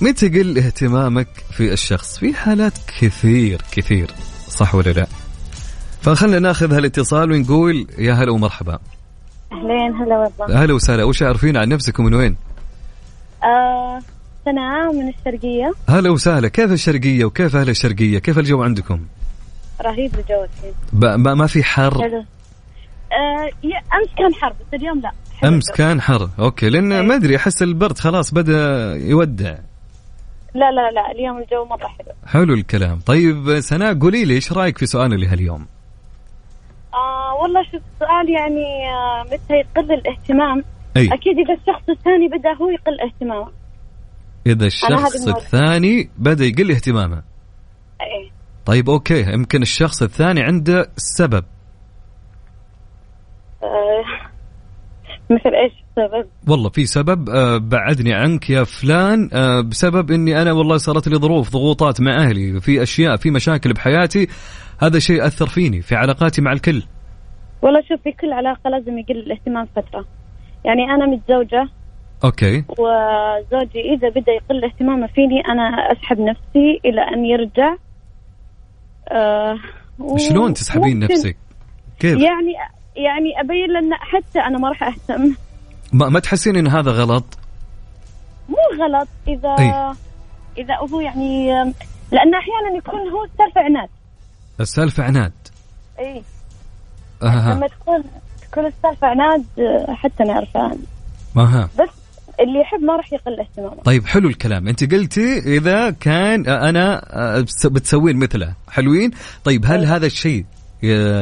[0.00, 4.10] متى يقل اهتمامك في الشخص؟ في حالات كثير كثير
[4.48, 5.06] صح ولا لا؟
[6.02, 8.78] فخلنا ناخذ هالاتصال ونقول يا هلا ومرحبا.
[9.52, 10.64] أهلين هلا والله.
[10.64, 11.04] هلا وسهلا.
[11.04, 12.36] وش عارفين عن نفسكم من وين؟
[13.44, 14.00] آه
[14.44, 15.72] سناء من الشرقية.
[15.88, 16.48] هلا وسهلا.
[16.48, 19.00] كيف الشرقية وكيف أهل الشرقية؟ كيف الجو عندكم؟
[19.82, 20.44] رهيب الجو.
[20.44, 22.24] الحين ب- ما ما في حر؟ حلو.
[23.12, 23.50] آه
[23.96, 25.10] أمس كان حر بس اليوم لا.
[25.48, 25.76] أمس الجو.
[25.76, 26.28] كان حر.
[26.38, 26.68] okay.
[26.70, 27.02] لأن أي.
[27.02, 29.54] ما أدري أحس البرد خلاص بدأ يودع.
[30.54, 31.10] لا لا لا.
[31.12, 32.12] اليوم الجو مرة حلو.
[32.26, 33.00] حلو الكلام.
[33.06, 35.66] طيب سناء قولي لي إيش رأيك في سؤالنا لهاليوم؟
[36.94, 40.64] آه والله شوف السؤال يعني آه متى يقل الاهتمام؟
[40.96, 41.06] أي.
[41.06, 43.63] أكيد إذا الشخص الثاني بدأ هو يقل اهتمامه.
[44.46, 45.28] إذا الشخص.
[45.28, 47.22] الثاني بدأ يقل اهتمامه.
[48.00, 48.30] إيه.
[48.66, 49.32] طيب okay.
[49.32, 51.44] يمكن الشخص الثاني عنده سبب.
[53.62, 54.04] آه
[55.30, 57.30] مثل إيش السبب؟ والله في سبب.
[57.30, 59.30] آه، بعدني عنك يا فلان.
[59.32, 63.72] آه، بسبب إني أنا والله صارت لي ظروف ضغوطات مع أهلي في أشياء في مشاكل
[63.72, 64.28] بحياتي.
[64.82, 66.82] هذا شيء أثر فيني في علاقاتي مع الكل.
[67.62, 70.04] والله شوف في كل علاقة لازم يقل الاهتمام فترة.
[70.64, 71.68] يعني أنا متزوجة
[72.24, 72.64] أوكي.
[72.68, 77.76] وزوجي إذا بدأ يقل اهتمامه فيني أنا أسحب نفسي إلى أن يرجع.
[79.08, 79.56] آه
[79.98, 81.36] و- شلون تسحبين ممكن- نفسك؟
[81.98, 82.52] كيف؟ يعني
[82.96, 85.34] يعني أبين إن حتى أنا ما راح أهتم.
[85.92, 87.24] ما, ما تحسين إن هذا غلط؟
[88.48, 89.08] مو غلط.
[89.28, 89.94] إذا أي.
[90.58, 91.46] إذا هو يعني
[92.12, 93.88] لأن أحيانا يكون هو السالفة عناد.
[94.60, 95.32] السالفة عناد.
[95.98, 96.22] أي.
[97.22, 98.04] لما تكون
[98.50, 99.44] تكون السالفة عناد
[99.88, 100.78] حتى نعرف يعني
[101.36, 101.68] أها.
[101.78, 101.88] بس
[102.40, 103.82] اللي يحب ما راح يقل اهتمامه.
[103.82, 104.68] طيب حلو الكلام.
[104.68, 107.02] انت قلتي إذا كان أنا
[107.64, 108.54] بتسوين مثله.
[108.70, 109.10] حلوين؟
[109.44, 110.44] طيب هل هذا الشيء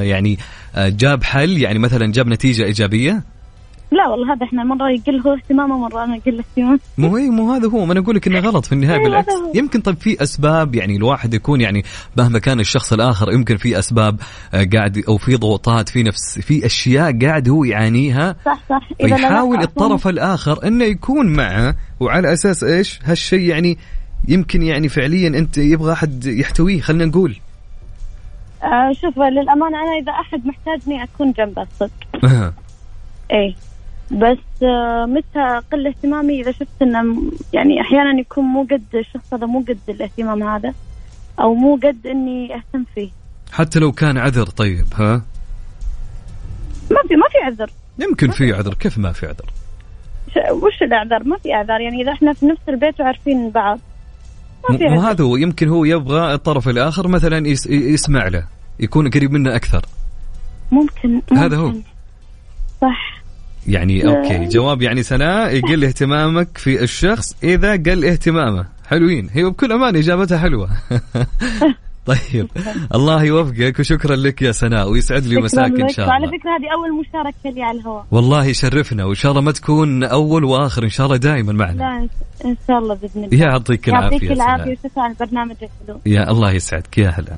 [0.02, 0.38] يعني
[0.76, 3.22] جاب حل؟ يعني مثلا جاب نتيجة إيجابية؟
[3.92, 6.80] لا والله هذا إحنا مرة يقل هو اهتمامه مره أنا أقل اهتمام.
[6.98, 9.32] مو هي مو هذا هو ما أنا أقول لك إنه غلط في النهاية إيه، بالعكس.
[9.54, 11.82] يمكن طيب في أسباب يعني الواحد يكون يعني
[12.16, 14.20] مهما كان الشخص الآخر يمكن في أسباب
[14.54, 18.36] آه، قاعد أو في ضغوطات في نفس في أشياء قاعد هو يعانيها.
[18.46, 18.88] صح صح.
[19.00, 23.78] فيحاول لا- الطرف الآخر إنه يكون معه وعلى أساس إيش؟ هالشيء يعني
[24.28, 27.36] يمكن يعني فعليا أنت يبغى أحد يحتويه خلينا نقول.
[28.62, 31.66] آه شوف للأمانة أنا إذا أحد محتاجني أكون جنبه
[32.24, 32.52] أها.
[33.32, 33.54] إيه.
[34.12, 37.22] بس آه متى قل اهتمامي؟ إذا شفت إنه
[37.52, 40.74] يعني أحيانا يكون مو قد الشخص هذا مو قد الاهتمام هذا
[41.40, 43.10] أو مو قد إني أهتم فيه.
[43.52, 45.22] حتى لو كان عذر طيب ها؟
[46.90, 47.70] ما في ما في عذر.
[47.98, 48.74] يمكن في عذر.
[48.74, 49.50] كيف ما في عذر؟
[50.50, 51.80] وش الأعذار؟ ما في أعذار.
[51.80, 53.78] يعني إذا إحنا في نفس البيت وعارفين بعض
[54.70, 55.10] ما في مو عذر.
[55.10, 55.36] هذا هو.
[55.36, 58.46] يمكن هو يبغى الطرف الآخر مثلا يس يسمع له
[58.80, 59.84] يكون قريب منه أكثر.
[60.72, 61.36] ممكن, ممكن.
[61.36, 61.72] هذا هو.
[62.80, 63.11] صح.
[63.66, 64.48] يعني okay.
[64.48, 68.66] جواب يعني سناء يقل اهتمامك في الشخص إذا قل اهتمامه.
[68.86, 69.28] حلوين.
[69.32, 70.68] هي بكل أمان إجابتها حلوة.
[72.06, 72.48] طيب.
[72.94, 75.88] الله يوفقك وشكرا لك يا سناء ويسعد لي مساك إن.
[75.88, 76.26] شاء الله.
[76.26, 78.06] فكرة هذه أول مشاركة لي على الهواء.
[78.10, 81.78] والله يشرفنا وإن شاء الله ما تكون أول وآخر إن شاء الله دائما معنا.
[81.78, 82.08] لا
[82.44, 83.44] إن شاء الله بإذن الله.
[83.46, 85.02] يعطيك العافية يعطيك العافية وشكرا.
[85.02, 85.12] على
[85.52, 86.98] الحلو يا الله يسعدك.
[86.98, 87.36] يا هلا.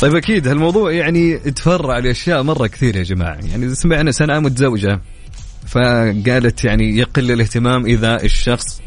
[0.00, 3.38] طيب أكيد هالموضوع يعني تفرع لأشياء مرة كثير يا جماعة.
[3.50, 5.00] يعني سمعنا سنه متزوجة
[5.66, 8.80] فقالت يعني يقل الاهتمام إذا الشخص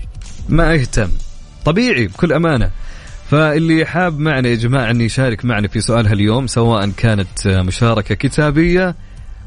[0.50, 1.10] ما اهتم
[1.66, 2.72] طبيعي بكل أمانة.
[3.32, 8.96] فاللي حاب معنا يا جماعة أن يشارك معنا في سؤالها اليوم سواء كانت مشاركة كتابية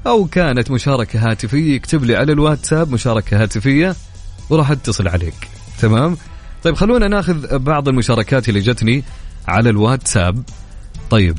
[0.07, 3.95] أو كانت مشاركة هاتفية يكتب لي على الواتساب مشاركة هاتفية
[4.51, 5.49] وراح اتصل عليك.
[5.81, 6.17] تمام؟
[6.65, 9.05] طيب خلونا ناخذ بعض المشاركات اللي جتني
[9.49, 10.43] على الواتساب.
[11.11, 11.39] طيب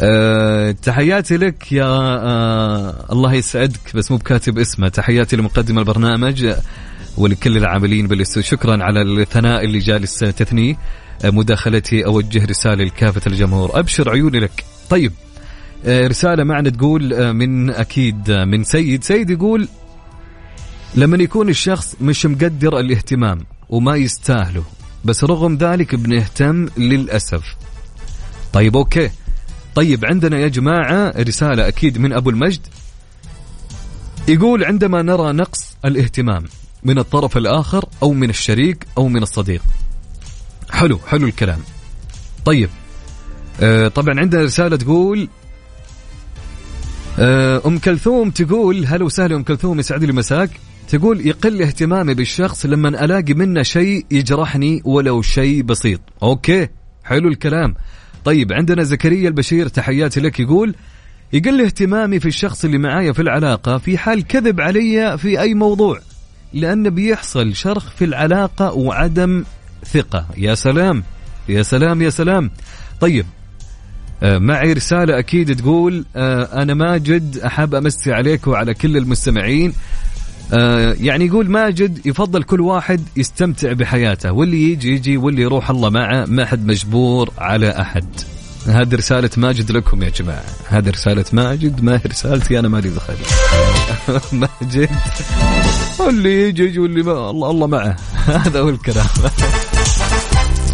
[0.00, 4.88] أه تحياتي لك يا أه الله يسعدك بس مو بكاتب اسمه.
[4.88, 6.54] تحياتي لمقدم البرنامج
[7.16, 8.50] ولكل العاملين بالاستوديو.
[8.50, 10.78] شكرا على الثناء اللي جالس تثنيه
[11.24, 13.78] آه، مداخلتي أوجه رسالة لكافة الجمهور.
[13.78, 14.64] أبشر عيوني لك.
[14.90, 15.12] طيب
[15.86, 19.04] آه، رسالة معنا تقول آه، من أكيد من سيد.
[19.04, 19.68] سيد يقول
[20.94, 24.64] لما يكون الشخص مش مقدر الاهتمام وما يستاهله
[25.04, 27.56] بس رغم ذلك بنهتم للأسف.
[28.52, 29.10] طيب أوكي.
[29.76, 32.60] طيب عندنا يا جماعة رسالة أكيد من أبو المجد.
[34.28, 36.44] يقول عندما نرى نقص الاهتمام
[36.82, 39.62] من الطرف الآخر أو من الشريك أو من الصديق.
[40.70, 41.58] حلو حلو الكلام.
[42.44, 42.70] طيب
[43.60, 45.28] آه طبعا عندنا رسالة تقول
[47.18, 50.50] آه أم كلثوم تقول هلا وسهلا أم كلثوم يسعد لي مساك.
[50.88, 56.00] تقول يقل اهتمامي بالشخص لما ألاقي منه شيء يجرحني ولو شيء بسيط.
[56.22, 56.68] أوكي
[57.04, 57.74] حلو الكلام.
[58.26, 60.74] طيب عندنا زكريا البشير تحياتي لك يقول
[61.32, 66.00] يقل اهتمامي في الشخص اللي معايا في العلاقة في حال كذب علي في أي موضوع
[66.52, 69.44] لأن بيحصل شرخ في العلاقة وعدم
[69.84, 70.26] ثقة.
[70.36, 71.02] يا سلام
[71.48, 72.50] يا سلام يا سلام.
[73.00, 73.26] طيب
[74.22, 79.72] آه، معي رسالة أكيد تقول آه، أنا ماجد أحب أمسي عليك وعلى كل المستمعين.
[81.00, 86.24] يعني يقول ماجد يفضل كل واحد يستمتع بحياته واللي يجي يجي واللي يروح الله معه
[86.24, 88.04] ما حد مجبور على أحد.
[88.66, 90.44] هذه رسالة ماجد لكم يا جماعة.
[90.68, 93.14] هذه رسالة ماجد ما هي رسالتي أنا مالي دخل
[94.62, 94.90] ماجد
[95.98, 97.96] واللي يجي يجي واللي ما الله الله معه.
[98.44, 99.06] هذا هو الكلام.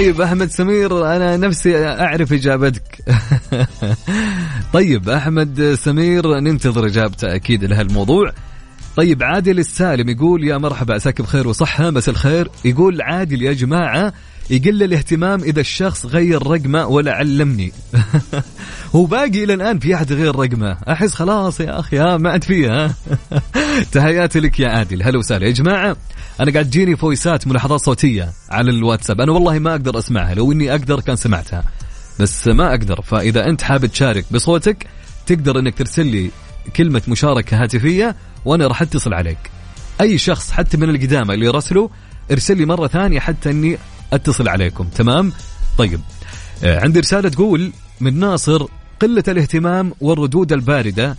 [0.00, 2.98] طيب أحمد سمير أنا نفسي أعرف إجابتك.
[4.72, 8.32] طيب أحمد سمير ننتظر إجابته أكيد لهالموضوع.
[8.96, 12.50] طيب عادل السالم يقول يا مرحبا عساك بخير وصحة بس الخير.
[12.64, 14.12] يقول عادل يا جماعة
[14.50, 17.72] يقل الاهتمام إذا الشخص غير رقمه ولا علمني.
[18.94, 20.76] هو باقي إلى الآن في أحد غير رقمه.
[20.88, 22.94] أحس خلاص يا أخي ها ما عاد فيها
[23.92, 25.02] تحياتي لك يا عادل.
[25.02, 25.46] هلا وسهلا.
[25.46, 25.96] يا جماعة
[26.40, 29.20] أنا قاعد تجيني فويسات ملاحظات صوتية على الواتساب.
[29.20, 30.34] أنا والله ما أقدر أسمعها.
[30.34, 31.64] لو إني أقدر كان سمعتها.
[32.20, 33.02] بس ما أقدر.
[33.02, 34.86] فإذا أنت حابب تشارك بصوتك
[35.26, 36.30] تقدر إنك ترسل لي
[36.76, 39.50] كلمة مشاركة هاتفية وأنا راح أتصل عليك.
[40.00, 41.88] أي شخص حتى من القدامى اللي رسلوا
[42.30, 43.78] ارسل لي مرة ثانية حتى إني
[44.12, 44.84] أتصل عليكم.
[44.84, 45.32] تمام؟
[45.78, 46.00] طيب.
[46.64, 48.66] آه، عندي رسالة تقول من ناصر
[49.00, 51.16] قلة الاهتمام والردود الباردة.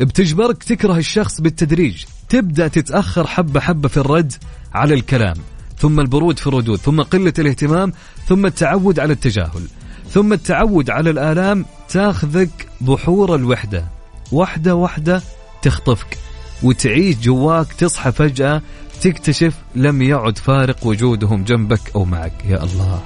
[0.00, 2.04] بتجبرك تكره الشخص بالتدريج.
[2.28, 4.32] تبدأ تتأخر حبة حبة في الرد
[4.74, 5.34] على الكلام
[5.78, 7.92] ثم البرود في الردود ثم قلة الاهتمام
[8.28, 9.66] ثم التعود على التجاهل
[10.10, 11.66] ثم التعود على الآلام.
[11.88, 13.84] تاخذك بحور الوحدة.
[14.32, 15.22] واحدة واحدة
[15.62, 16.18] تخطفك
[16.62, 18.62] وتعيش جواك تصحى فجأة
[19.00, 22.32] تكتشف لم يعد فارق وجودهم جنبك أو معك.
[22.48, 23.02] يا الله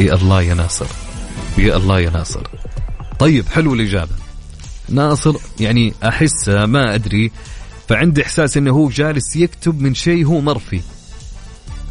[0.00, 0.86] يا الله يا ناصر
[1.58, 2.46] يا الله يا ناصر.
[3.18, 4.12] طيب حلو الإجابة.
[4.88, 7.30] ناصر يعني أحس ما أدري
[7.88, 10.80] فعندي إحساس أنه هو جالس يكتب من شيء هو مرفي.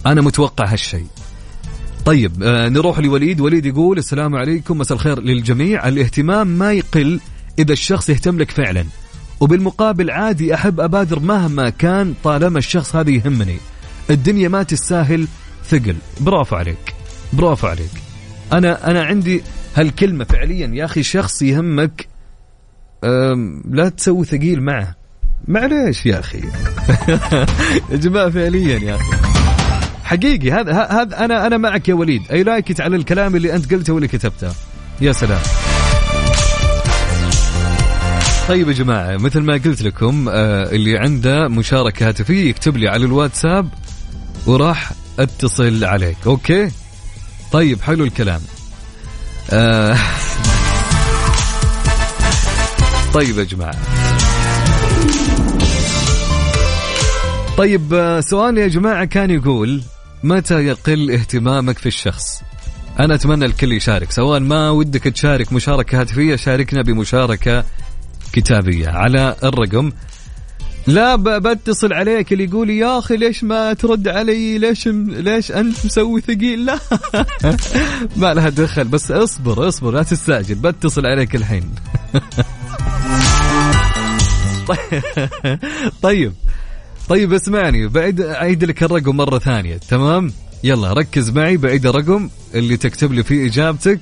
[0.06, 1.08] أنا متوقع هالشيء.
[2.06, 3.42] طيب آه نروح لوليد.
[3.42, 5.88] وليد يقول السلام عليكم مساء الخير للجميع.
[5.88, 7.20] الاهتمام ما يقل
[7.60, 8.86] إذا الشخص يهتم لك فعلا.
[9.40, 13.58] وبالمقابل عادي أحب أبادر مهما كان طالما الشخص هذا يهمني.
[14.10, 15.28] الدنيا ما تستاهل
[15.70, 15.96] ثقل.
[16.20, 16.94] برافو عليك.
[17.34, 17.92] برافو عليك.
[18.54, 19.42] أنا أنا عندي
[19.76, 20.68] هالكلمة فعليا.
[20.68, 22.08] يا أخي شخص يهمك
[23.70, 24.96] لا تسوي ثقيل معه.
[25.48, 26.42] معليش يا أخي.
[27.92, 29.16] يا جماعة فعليا يا أخي.
[30.04, 32.22] حقيقي هذا هذا أنا أنا معك يا وليد.
[32.32, 34.52] I liked it على الكلام اللي أنت قلته واللي كتبته.
[35.02, 35.42] يا سلام.
[38.48, 43.06] طيب يا جماعة مثل ما قلت لكم آه اللي عنده مشاركة هاتفية يكتب لي على
[43.06, 43.70] الواتساب
[44.48, 46.72] وراح اتصل عليك okay؟
[47.52, 48.42] طيب حلو الكلام.
[49.52, 49.98] آه
[53.14, 53.76] طيب يا جماعة.
[57.58, 59.82] طيب آه، سؤال يا جماعة كان يقول
[60.24, 62.42] متى يقل اهتمامك في الشخص؟
[63.00, 67.64] أنا أتمنى الكل يشارك سواء ما ودك تشارك مشاركة هاتفية شاركنا بمشاركة
[68.36, 69.92] كتابية على الرقم.
[70.88, 76.22] لا بتصل عليك اللي يقول يا أخي ليش ما ترد علي؟ ليش ليش أنت مسوي
[76.22, 76.80] ثقيل؟ لا.
[78.22, 78.84] ما لها دخل.
[78.84, 80.56] بس اصبر اصبر لا تستعجل.
[80.56, 81.64] بتصل عليك الحين.
[86.02, 86.34] طيب.
[87.10, 87.88] طيب اسمعني.
[87.88, 89.78] بعيد أعيد لك الرقم مرة ثانية.
[89.78, 90.34] تمام؟
[90.64, 91.58] يلا ركز معي.
[91.58, 94.00] بعيد الرقم اللي تكتب لي فيه إجابتك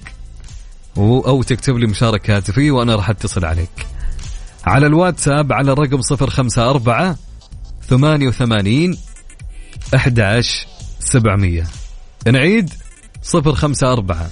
[0.98, 3.93] أو تكتب لي مشاركه هاتفيه وأنا راح أتصل عليك.
[4.66, 7.16] على الواتساب على الرقم 054
[7.90, 8.98] 88
[9.96, 10.68] 11
[11.00, 11.64] 700
[12.28, 12.70] نعيد
[13.36, 14.30] 054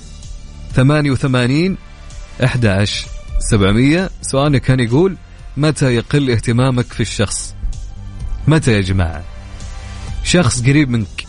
[0.74, 1.78] 88
[2.44, 3.08] 11
[3.40, 5.18] 700 سؤالنا كان يقول
[5.58, 7.56] متى يقل اهتمامك في الشخص؟
[8.48, 9.24] متى يا جماعة؟
[10.24, 11.26] شخص قريب منك.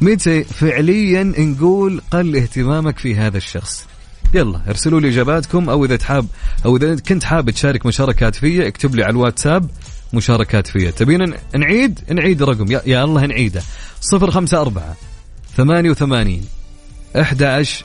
[0.00, 3.86] متى فعليا نقول قل اهتمامك في هذا الشخص؟
[4.34, 6.26] يلا ارسلوا لي إجاباتكم أو إذا تحاب
[6.64, 9.70] أو إذا كنت حاب تشارك مشاركة هاتفية اكتب لي على الواتساب
[10.12, 12.72] مشاركة هاتفية تبينا نعيد؟ نعيد الرقم.
[12.86, 13.62] يا, الله نعيده.
[14.12, 14.94] 054
[15.56, 16.40] 88
[17.16, 17.84] 11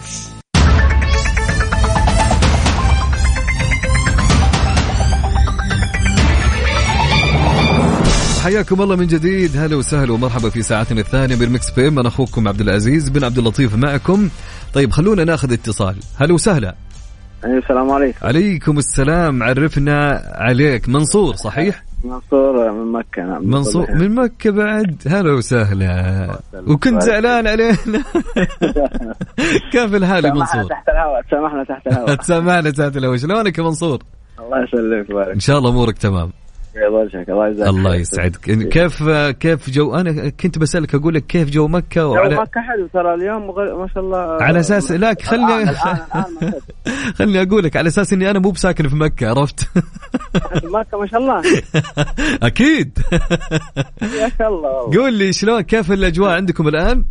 [8.43, 9.57] حياكم الله من جديد.
[9.57, 13.37] هلا وسهلا ومرحبا في ساعتنا الثانية من Mix PM أنا أخوكم عبد العزيز بن عبد
[13.37, 14.29] اللطيف معكم.
[14.73, 15.95] طيب خلونا ناخذ اتصال.
[16.17, 16.75] هلا وسهلا.
[17.43, 18.27] السلام عليكم.
[18.27, 19.43] عليكم السلام.
[19.43, 20.89] عرفنا عليك.
[20.89, 23.21] منصور صحيح؟ منصور من مكة.
[23.23, 25.01] نعم منصور من مكة بعد.
[25.07, 26.39] هلا وسهلا.
[26.67, 27.75] وكنت زعلان علينا.
[29.71, 32.15] كيف الحال يا منصور؟ تحت الهواء تسامحنا تحت الهواء.
[32.23, 33.17] تسامحنا تحت الهواء.
[33.17, 33.99] شلونك يا منصور؟
[34.39, 36.31] الله يسلمك ويبارك إن شاء الله أمورك تمام.
[37.67, 39.09] الله يسعدك كيف
[39.39, 43.13] كيف جو؟ أنا كنت بسألك أقول لك كيف جو مكة وعلى جو مكة حلو ترى
[43.13, 43.47] اليوم
[43.81, 44.43] ما شاء الله.
[44.43, 45.65] على أساس لا خلني
[47.17, 49.69] خلني أقول لك على أساس إني أنا مو بساكن في مكة عرفت؟
[50.63, 51.41] مكة ما شاء الله.
[52.47, 52.99] أكيد.
[54.01, 54.97] يا الله.
[54.97, 57.05] قول لي شلون كيف الأجواء عندكم الآن؟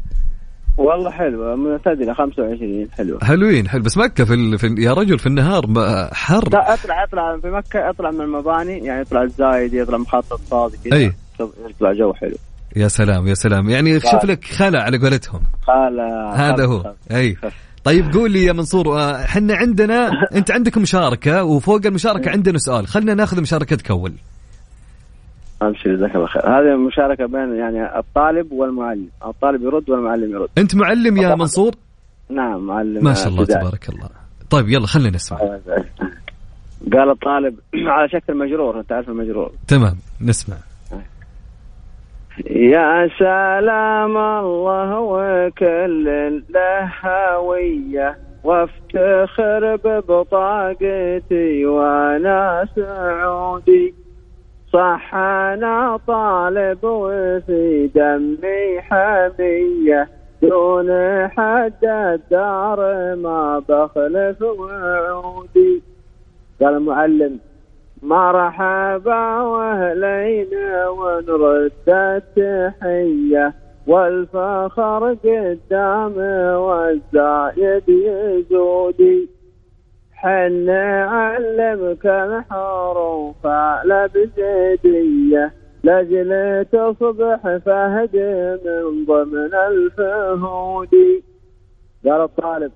[0.76, 3.24] والله حلوة معتدلة 25 حلوة.
[3.24, 3.82] حلوين حلو.
[3.82, 4.58] بس مكة في, ال...
[4.58, 5.62] في يا رجل في النهار
[6.12, 6.48] حر.
[6.52, 7.38] لا اطلع اطلع.
[7.38, 11.12] في مكة اطلع من المباني يعني يطلع الزايد يطلع مخطط فاضي كذا أي.
[11.70, 12.36] يطلع جو حلو.
[12.76, 13.70] يا سلام يا سلام.
[13.70, 15.40] يعني شوف لك خلا على قولتهم.
[15.62, 16.92] خلا هذا هو.
[17.10, 17.36] أي.
[17.84, 22.86] طيب قول لي يا منصور إحنا عندنا أنت عندك مشاركة وفوق المشاركة عندنا سؤال.
[22.86, 24.12] خلينا ناخذ مشاركتك أول.
[25.62, 26.42] أبشر جزاك الله خير.
[26.46, 29.08] هذه مشاركه بين يعني الطالب والمعلم.
[29.26, 30.48] الطالب يرد والمعلم يرد.
[30.58, 31.74] أنت معلم يا منصور؟
[32.30, 33.61] نعم معلم ما شاء الله بداية.
[33.61, 34.08] تبارك الله.
[34.50, 35.38] طيب يلا خلينا نسمع.
[36.92, 37.58] قال الطالب
[37.94, 39.52] على شكل مجرور أنت عارف المجرور.
[39.68, 40.56] تمام نسمع.
[42.46, 46.04] يا سلام الله وكل
[46.50, 53.94] له هويه وافتخر ببطاقتي وأنا سعودي.
[54.72, 60.08] صح أنا طالب وفي دمي حمية
[60.42, 60.88] دون
[61.28, 62.78] حد الدار
[63.16, 65.82] ما بخلف وعودي
[66.60, 67.38] قال المعلم
[68.02, 70.48] مرحبا وأهلين
[70.98, 73.54] ونرد التحية
[73.86, 76.16] والفخر قدام
[76.56, 79.28] والزايد يزودي.
[80.22, 80.70] حن
[81.14, 85.52] علمك الحروف على بجدية.
[85.84, 88.16] لجل تصبح فهد
[88.64, 90.88] من ضمن الفهود.
[92.04, 92.72] قال الطالب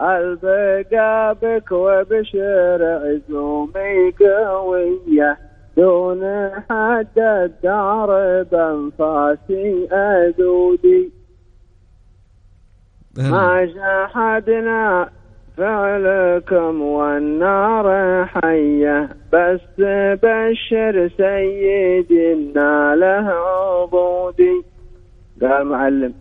[0.00, 5.38] ألبقى بك وبشر عزومي قوية
[5.76, 11.12] دون حد الدار بأنفاسي أدودي
[13.18, 15.08] ما جحدنا
[15.58, 17.88] فعلكم والنار
[18.26, 19.60] حية بس
[20.22, 24.62] بشر سيدنا له عبودي.
[25.42, 26.14] قال معلم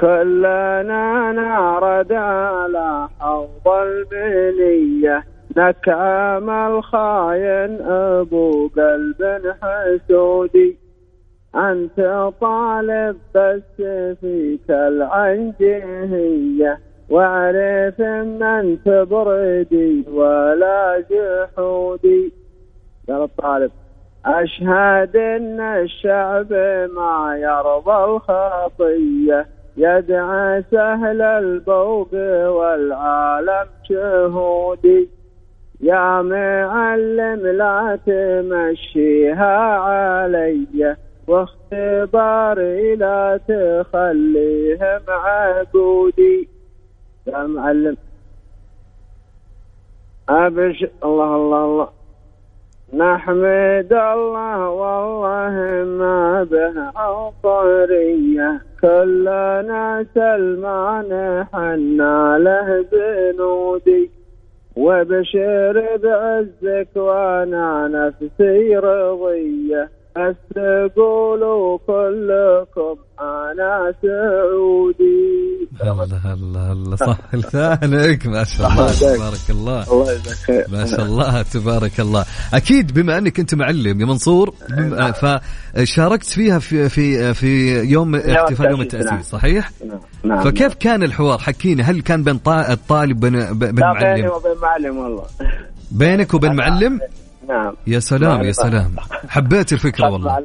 [0.00, 5.24] كلنا نعرض على حوض المنية
[5.56, 10.76] نكام الخاين أبو قلب حسودي.
[11.54, 13.82] أنت طالب بس
[14.20, 16.12] فيك العنجهية.
[17.12, 18.00] واعرف
[18.40, 22.32] من تبردي ولا جحودي.
[23.08, 23.70] قال الطالب
[24.26, 26.52] أشهد أن الشعب
[26.96, 29.46] ما يرضى الخطية
[29.76, 32.14] يدعى سهل البوق
[32.48, 35.08] والعالم شهودي
[35.80, 40.96] يا معلم لا تمشيها علي
[41.28, 46.51] واختباري لا تخليهم عقودي
[47.26, 47.96] يا معلم.
[50.28, 50.86] أبش.
[51.04, 51.88] الله الله الله.
[52.94, 64.10] نحمد الله والله ما به عطرية كلنا سلمان حنا له بنودي.
[64.76, 70.01] وبشر بعزك وأنا نفسي رضية.
[70.16, 70.58] بس
[70.96, 77.18] قولوا كلكم أنا سعودي الله الله الله صح.
[77.34, 78.26] لسانك.
[78.26, 78.92] ما شاء الله.
[78.92, 79.82] تبارك الله.
[79.92, 81.42] الله يجزاك خير ما شاء الله.
[81.42, 82.24] تبارك الله.
[82.54, 88.70] أكيد بما أنك أنت معلم يا منصور بم- فشاركت فيها في في في يوم احتفال
[88.70, 89.40] يوم التأسيس، التأسيس نعم.
[89.40, 90.00] صحيح؟ نعم.
[90.24, 90.44] نعم.
[90.44, 94.56] فكيف كان الحوار؟ حكينا هل كان بين طا- الطالب بين بين لا بيني المعلم وبين
[94.62, 95.24] معلم والله.
[95.90, 97.00] بينك وبين معلم؟
[97.48, 97.74] نعم.
[97.86, 98.96] يا سلام يا سلام.
[99.28, 100.38] حبيت الفكرة والله.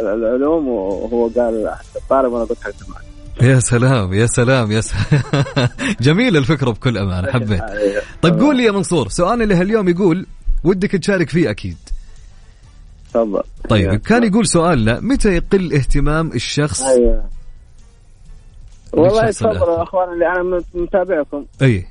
[0.00, 2.70] العلوم وهو قال الطالب وأنا قلت حق
[3.42, 5.22] يا سلام يا سلام يا سلام
[6.00, 7.60] جميل الفكرة بكل أمانة حبيت.
[7.62, 8.02] أيوه.
[8.22, 10.26] طيب قول لي يا منصور سؤالنا اللي اليوم يقول
[10.64, 11.76] ودك تشارك فيه أكيد.
[13.14, 13.42] تفضل.
[13.68, 13.96] طيب أيوه.
[13.96, 17.24] كان يقول سؤالنا متى يقل اهتمام الشخص؟ أيوه.
[18.92, 19.46] والله الآخر.
[19.70, 21.44] يا أخوان اللي أنا متابعكم.
[21.62, 21.86] أي.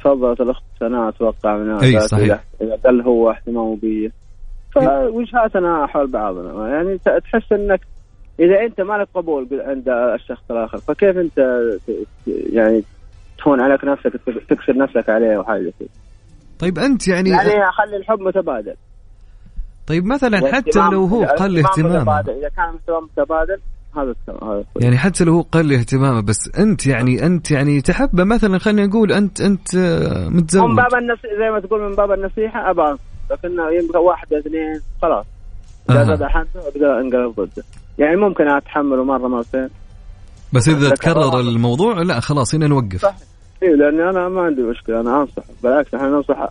[0.00, 1.98] تفضلت الأخت سناء أتوقع من هذا.
[2.06, 2.44] صحيح.
[2.60, 4.12] إذا قل هو اهتمامه بي
[4.74, 7.80] فوجهاتنا حول بعضنا يعني تحس إنك
[8.40, 11.38] إذا أنت مالك قبول عند الشخص الآخر فكيف أنت
[12.26, 12.82] يعني
[13.38, 15.88] تهون عليك نفسك تك- تكسر نفسك عليه أو حاجة كذا
[16.58, 18.74] طيب أنت يعني, يعني خلي الحب متبادل
[19.86, 22.38] طيب مثلا حتى لو هو قل متبادل.
[22.38, 23.58] إذا كان الاهتمام متبادل
[23.96, 24.64] هذا الكلام هذا.
[24.80, 29.12] يعني حتى لو هو قل اهتمامه بس أنت يعني أنت يعني تحبه مثلا خلينا نقول
[29.12, 30.68] أنت أنت آه، متزوج.
[30.70, 33.48] من باب النصيحة زي ما تقول من باب النصيحة أبى أنصح لكن
[33.84, 35.26] يبقى واحد اثنين خلاص.
[35.90, 37.64] حنته أقدر أنقلب ضده.
[37.98, 39.68] يعني ممكن أتحمله مرة مرتين.
[40.52, 41.40] بس إذا تكرر.
[41.40, 43.00] الموضوع لا خلاص هنا نوقف.
[43.02, 43.14] صح.
[43.62, 45.42] إيه لأني أنا ما عندي مشكلة أنا أنصح.
[45.62, 46.48] بالعكس إحنا ننصح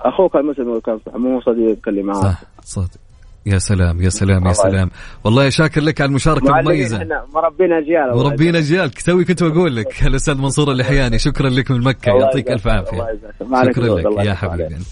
[0.00, 2.22] أخوك المسلم يقول أنصح مو صديقك اللي معاه.
[2.22, 3.00] صح صدق
[3.46, 4.90] يا سلام يا سلام يا سلام.
[5.24, 6.96] والله شاكر لك على المشاركة المميزة.
[6.96, 8.24] إحنا مربين أجيال والله.
[8.24, 12.12] وربينا اجيالك توي كنت بقول لك الأستاذ منصور اللحياني شكرا لك من مكة.
[12.12, 12.68] يعطيك ألف.
[12.68, 12.92] عافية.
[12.92, 13.34] الله يجزاك.
[13.40, 14.00] ما عليك شكرا.
[14.00, 14.66] لك يا حبيبي.
[14.66, 14.86] أنت.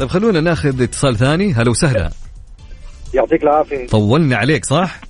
[0.00, 1.52] طيب خلونا ناخذ اتصال ثاني.
[1.52, 2.10] هلا وسهلا.
[3.14, 3.86] يعطيك العافية.
[3.86, 5.00] طولنا عليك صح؟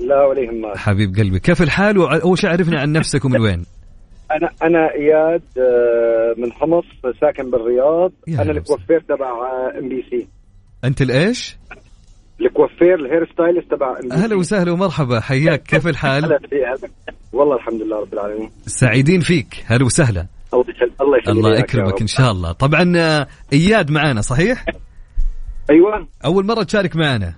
[0.00, 0.76] لا ولا يهمك.
[0.76, 3.64] حبيب قلبي كيف الحال؟ واول شيء عرفنا عن نفسك ومن وين؟
[4.36, 6.84] أنا أنا إياد آه، من حمص
[7.20, 8.12] ساكن بالرياض.
[8.28, 9.32] يا أنا الكوافير تبع
[9.78, 10.28] MBC
[10.84, 11.56] أنت الايش
[12.40, 15.20] الكوافير ال hair stylist تبع أهلا وسهلا ومرحبا.
[15.20, 15.62] حياك.
[15.62, 16.38] كيف الحال؟
[17.32, 18.50] والله الحمد لله رب العالمين.
[18.66, 19.64] سعيدين فيك.
[19.66, 20.26] هلا وسهلا.
[21.00, 21.28] الله يخليك.
[21.28, 22.00] الله يكرمك.
[22.00, 22.52] إن شاء الله.
[22.52, 24.64] طبعا آه، إياد معانا صحيح؟
[25.70, 26.08] أيوه.
[26.24, 27.34] أول مرة تشارك معنا.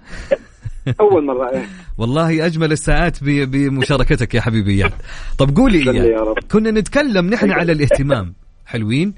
[1.00, 1.66] أول مرة إيه.
[1.98, 4.72] والله أجمل الساعات بمشاركتك يا حبيبي.
[4.74, 4.92] اياد
[5.38, 6.20] طب قولي اياد يا.
[6.20, 6.38] رب.
[6.52, 7.56] كنا نتكلم نحن أيوة.
[7.56, 8.34] على الاهتمام.
[8.66, 9.14] حلوين؟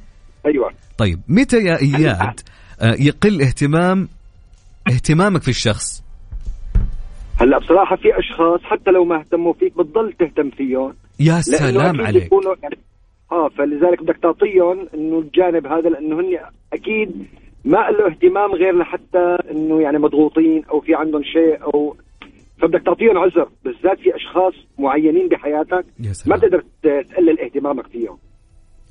[0.46, 0.70] أيوه.
[0.98, 2.40] طيب متى يا إياد
[2.80, 4.08] آه، يقل اهتمام
[4.88, 6.02] اهتمامك في الشخص؟
[7.40, 10.94] هلا بصراحة في أشخاص حتى لو ما اهتموا فيك بتضل تهتم فيهم.
[11.20, 12.30] يا سلام عليك.
[12.62, 12.78] يعني
[13.32, 16.38] آه فلذلك بدك تعطيهم إنه الجانب هذا لأنه هن
[16.72, 17.26] أكيد
[17.66, 21.96] ما له اهتمام غير لحتى إنه يعني مضغوطين أو في عندهم شيء أو
[22.62, 26.38] فبدك تعطيهم عذر بالذات في أشخاص معينين بحياتك يا ما سلام.
[26.40, 28.18] تقدر ت- تقلل اهتمامك فيهم.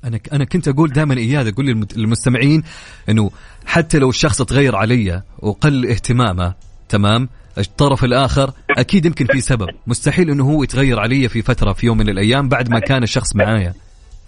[0.04, 1.66] أنا أنا كنت أقول دائما اياد أقول
[1.96, 2.62] للمستمعين
[3.08, 3.30] إنه
[3.66, 6.54] حتى لو الشخص تغير علي وقل اهتمامه
[6.88, 9.66] تمام؟ الطرف الآخر أكيد يمكن في سبب.
[9.86, 13.36] مستحيل إنه هو يتغير علي في فترة في يوم من الأيام بعد ما كان الشخص
[13.36, 13.74] معايا.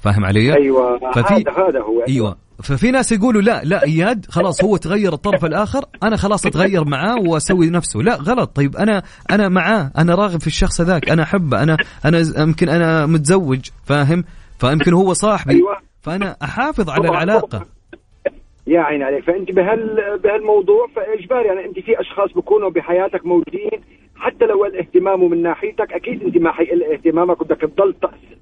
[0.03, 2.03] فاهم علي؟ أيوه ففي- هذا هذا هو.
[2.09, 2.37] أيوه.
[2.63, 7.17] ففي ناس يقولوا لا لا إياد خلاص هو تغير الطرف الآخر أنا خلاص أتغير معاه
[7.21, 8.57] وأسوي نفسه لا غلط.
[8.57, 13.07] طيب أنا أنا معاه أنا راغب في الشخص ذاك أنا أحبه أنا أنا يمكن أنا
[13.07, 14.25] متزوج فاهم؟
[14.61, 15.55] فيمكن هو صاحبي.
[15.55, 15.77] أيوة.
[16.03, 17.09] فأنا أحافظ على.
[17.09, 17.67] العلاقة.
[18.67, 19.25] يا عيني عليك.
[19.25, 23.81] فأنت بهال بهالموضوع فاجباري يعني أنت في أشخاص بيكونوا بحياتك موجودين
[24.17, 27.95] حتى لو الاهتمام من ناحيتك أكيد أنت ما حيقل اهتمامك بدك تضل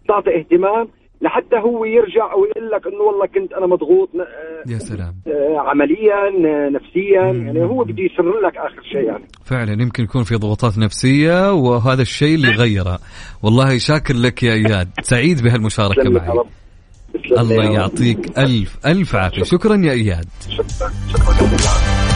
[0.09, 0.89] تعطي اهتمام
[1.21, 4.11] لحتى هو يرجع أو يقول لك إنه والله كنت أنا مضغوط
[4.67, 5.15] يا سلام.
[5.27, 9.25] آه، عمليا آه، نفسيا يعني هو بده يسر لك آخر شيء يعني.
[9.45, 12.99] فعلا يمكن يكون في ضغوطات نفسية وهذا الشيء اللي يغيره
[13.43, 14.89] والله شاكر لك يا إياد.
[15.03, 15.41] سعيد
[15.99, 16.45] يا معي.
[17.39, 17.65] الله.
[17.65, 19.43] يعطيك ألف ألف عافية.
[19.43, 19.77] شكرا.
[19.77, 20.27] يا إياد.
[20.49, 22.07] شكرا شكرا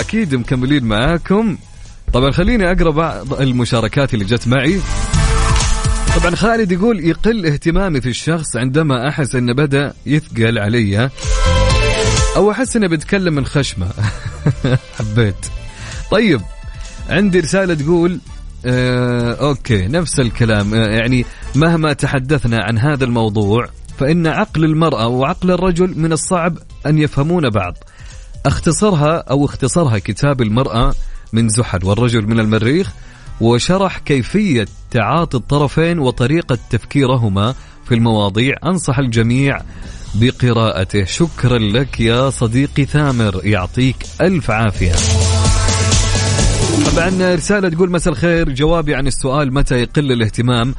[0.00, 1.56] أكيد مكملين معاكم.
[2.12, 4.80] طبعا خليني أقرأ بعض المشاركات اللي جت معي.
[6.16, 11.10] طبعا خالد يقول يقل اهتمامي في الشخص عندما أحس أنه بدأ يثقل علي.
[12.36, 13.88] أو أحس أنه بيتكلم من خشمة.
[14.98, 15.46] حبيت.
[16.10, 16.40] طيب
[17.08, 18.18] عندي رسالة تقول
[18.66, 20.74] آه أوكي نفس الكلام.
[20.74, 26.98] آه يعني مهما تحدثنا عن هذا الموضوع فإن عقل المرأة وعقل الرجل من الصعب أن
[26.98, 27.74] يفهمون بعض.
[28.46, 30.94] اختصرها أو اختصرها كتاب المرأة
[31.32, 32.92] من زحل والرجل من المريخ
[33.40, 38.54] وشرح كيفية تعاطي الطرفين وطريقة تفكيرهما في المواضيع.
[38.64, 39.60] أنصح الجميع
[40.14, 41.04] بقراءته.
[41.04, 44.92] شكرا لك يا صديقي ثامر يعطيك ألف عافية.
[46.92, 48.50] طبعا رسالة تقول مساء الخير.
[48.50, 50.74] جوابي عن السؤال متى يقل الاهتمام؟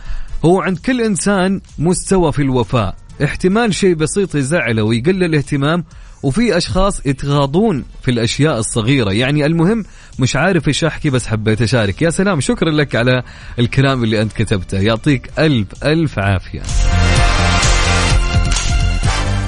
[0.45, 2.95] هو عند كل إنسان مستوى في الوفاء.
[3.23, 5.83] احتمال شيء بسيط يزعله ويقل الاهتمام
[6.24, 9.11] وفي أشخاص يتغاضون في الأشياء الصغيرة.
[9.11, 9.86] يعني المهم
[10.20, 12.01] مش عارف إيش أحكي بس حبيت أشارك.
[12.01, 13.24] يا سلام شكرا لك على
[13.59, 14.78] الكلام اللي أنت كتبته.
[14.78, 16.61] يعطيك ألف ألف عافية.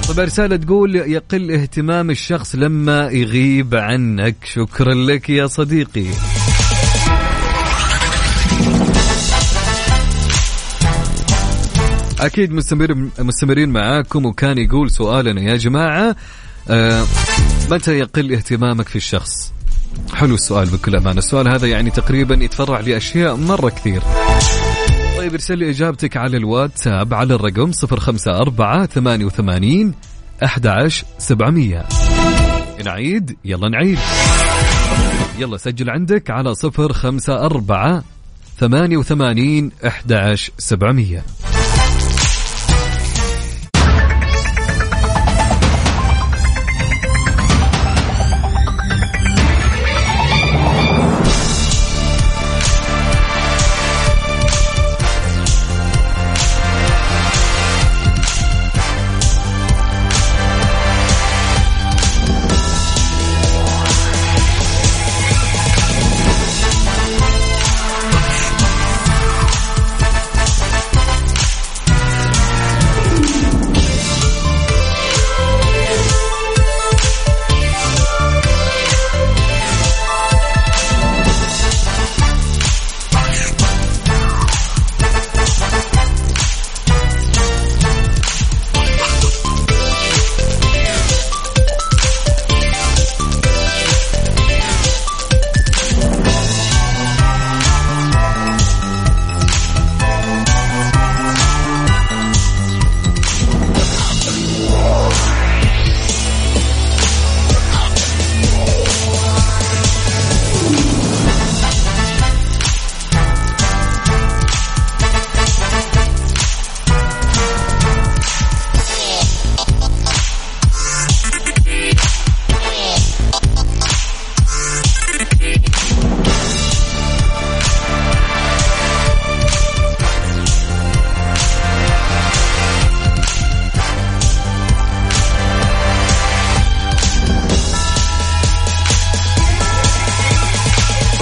[0.08, 4.36] طبعا رسالة تقول يقل اهتمام الشخص لما يغيب عنك.
[4.44, 6.06] شكرا لك يا صديقي.
[12.20, 16.16] أكيد مستمر مستمرين معاكم وكان يقول سؤالنا يا جماعة
[16.68, 17.04] آه
[17.70, 19.52] متى يقل اهتمامك في الشخص؟
[20.14, 21.18] حلو السؤال بكل أمانة.
[21.18, 24.02] السؤال هذا يعني تقريبا يتفرع لأشياء مرة كثير.
[25.16, 29.94] طيب ارسل لي إجابتك على الواتساب على الرقم 054 88
[30.44, 31.84] 11 700
[32.84, 33.98] نعيد؟ يلا نعيد.
[35.38, 38.02] يلا سجل عندك على 054
[38.60, 40.52] 88 11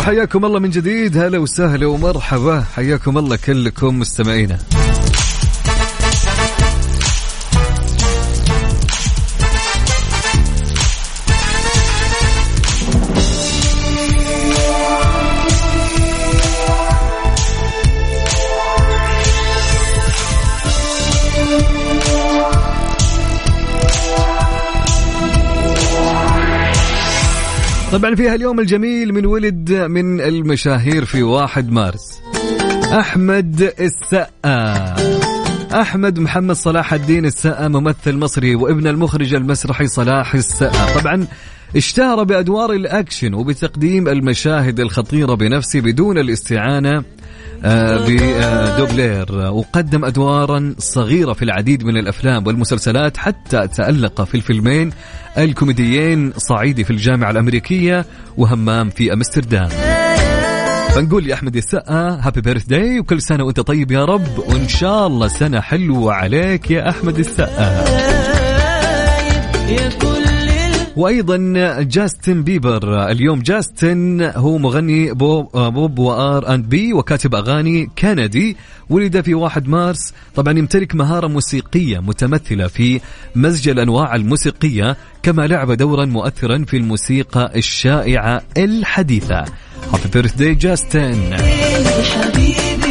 [0.09, 1.17] حياكم الله من جديد.
[1.17, 2.61] هلا وسهلا ومرحبا.
[2.61, 4.59] حياكم الله كلكم مستمعينا.
[27.93, 32.23] طبعا فيها اليوم الجميل من ولد من المشاهير في واحد مارس
[32.93, 34.97] أحمد السقا.
[35.81, 41.01] أحمد محمد صلاح الدين السقا ممثل مصري وابن المخرج المسرحي صلاح السقا.
[41.01, 41.27] طبعا
[41.77, 47.05] اشتهر بأدوار الأكشن وبتقديم المشاهد الخطيرة بنفسه بدون الاستعانة.
[47.63, 54.91] بدوبلير وقدم أدوارا صغيرة في العديد من الأفلام والمسلسلات حتى تألق في الفيلمين.
[55.39, 58.07] الكوميديين صعيدي في الجامعة الأمريكية
[58.37, 59.69] وهمام في أمستردام.
[60.95, 65.29] فنقول يا أحمد السقا happy birthday وكل سنة وأنت طيب يا رب وإن شاء الله
[65.29, 67.85] سنة حلوة عليك يا أحمد السقا
[70.99, 71.37] وأيضا
[71.83, 73.11] جاستن بيبر.
[73.11, 78.57] اليوم جاستن هو مغني pop, pop و R&B وكاتب أغاني كندي
[78.91, 80.13] ولد في 1 مارس.
[80.35, 83.01] طبعا يمتلك مهارة موسيقية متمثلة في
[83.35, 89.45] مزج الأنواع الموسيقية كما لعب دورا مؤثرا في الموسيقى الشائعة الحديثة.
[89.93, 91.37] هابي بيرث داي جاستن
[92.05, 92.88] حبيبي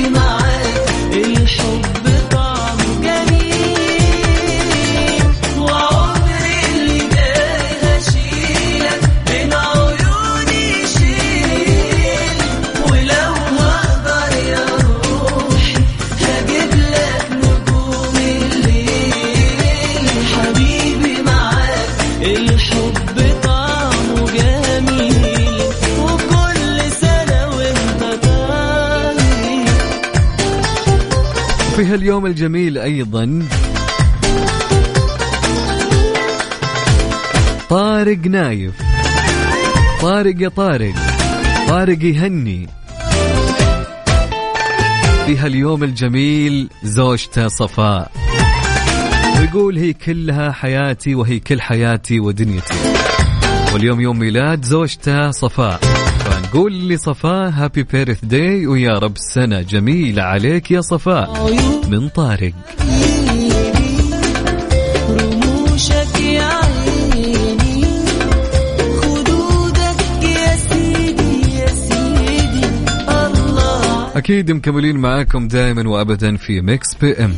[31.97, 33.47] في هاليوم الجميل أيضا.
[37.69, 38.73] طارق نايف.
[40.01, 40.93] طارق يا طارق.
[41.67, 42.69] طارق يهني.
[45.25, 48.11] في هاليوم الجميل زوجته صفاء.
[49.39, 52.73] ويقول هي كلها حياتي وهي كل حياتي ودنيتي.
[53.73, 55.96] واليوم يوم ميلاد زوجته صفاء.
[56.47, 61.53] فنقول لصفاء هابي بيرث داي ويا رب سنة جميلة عليك يا صفاء
[61.89, 62.53] من طارق.
[74.15, 77.33] أكيد مكملين معاكم دائما وأبدا في Mix PM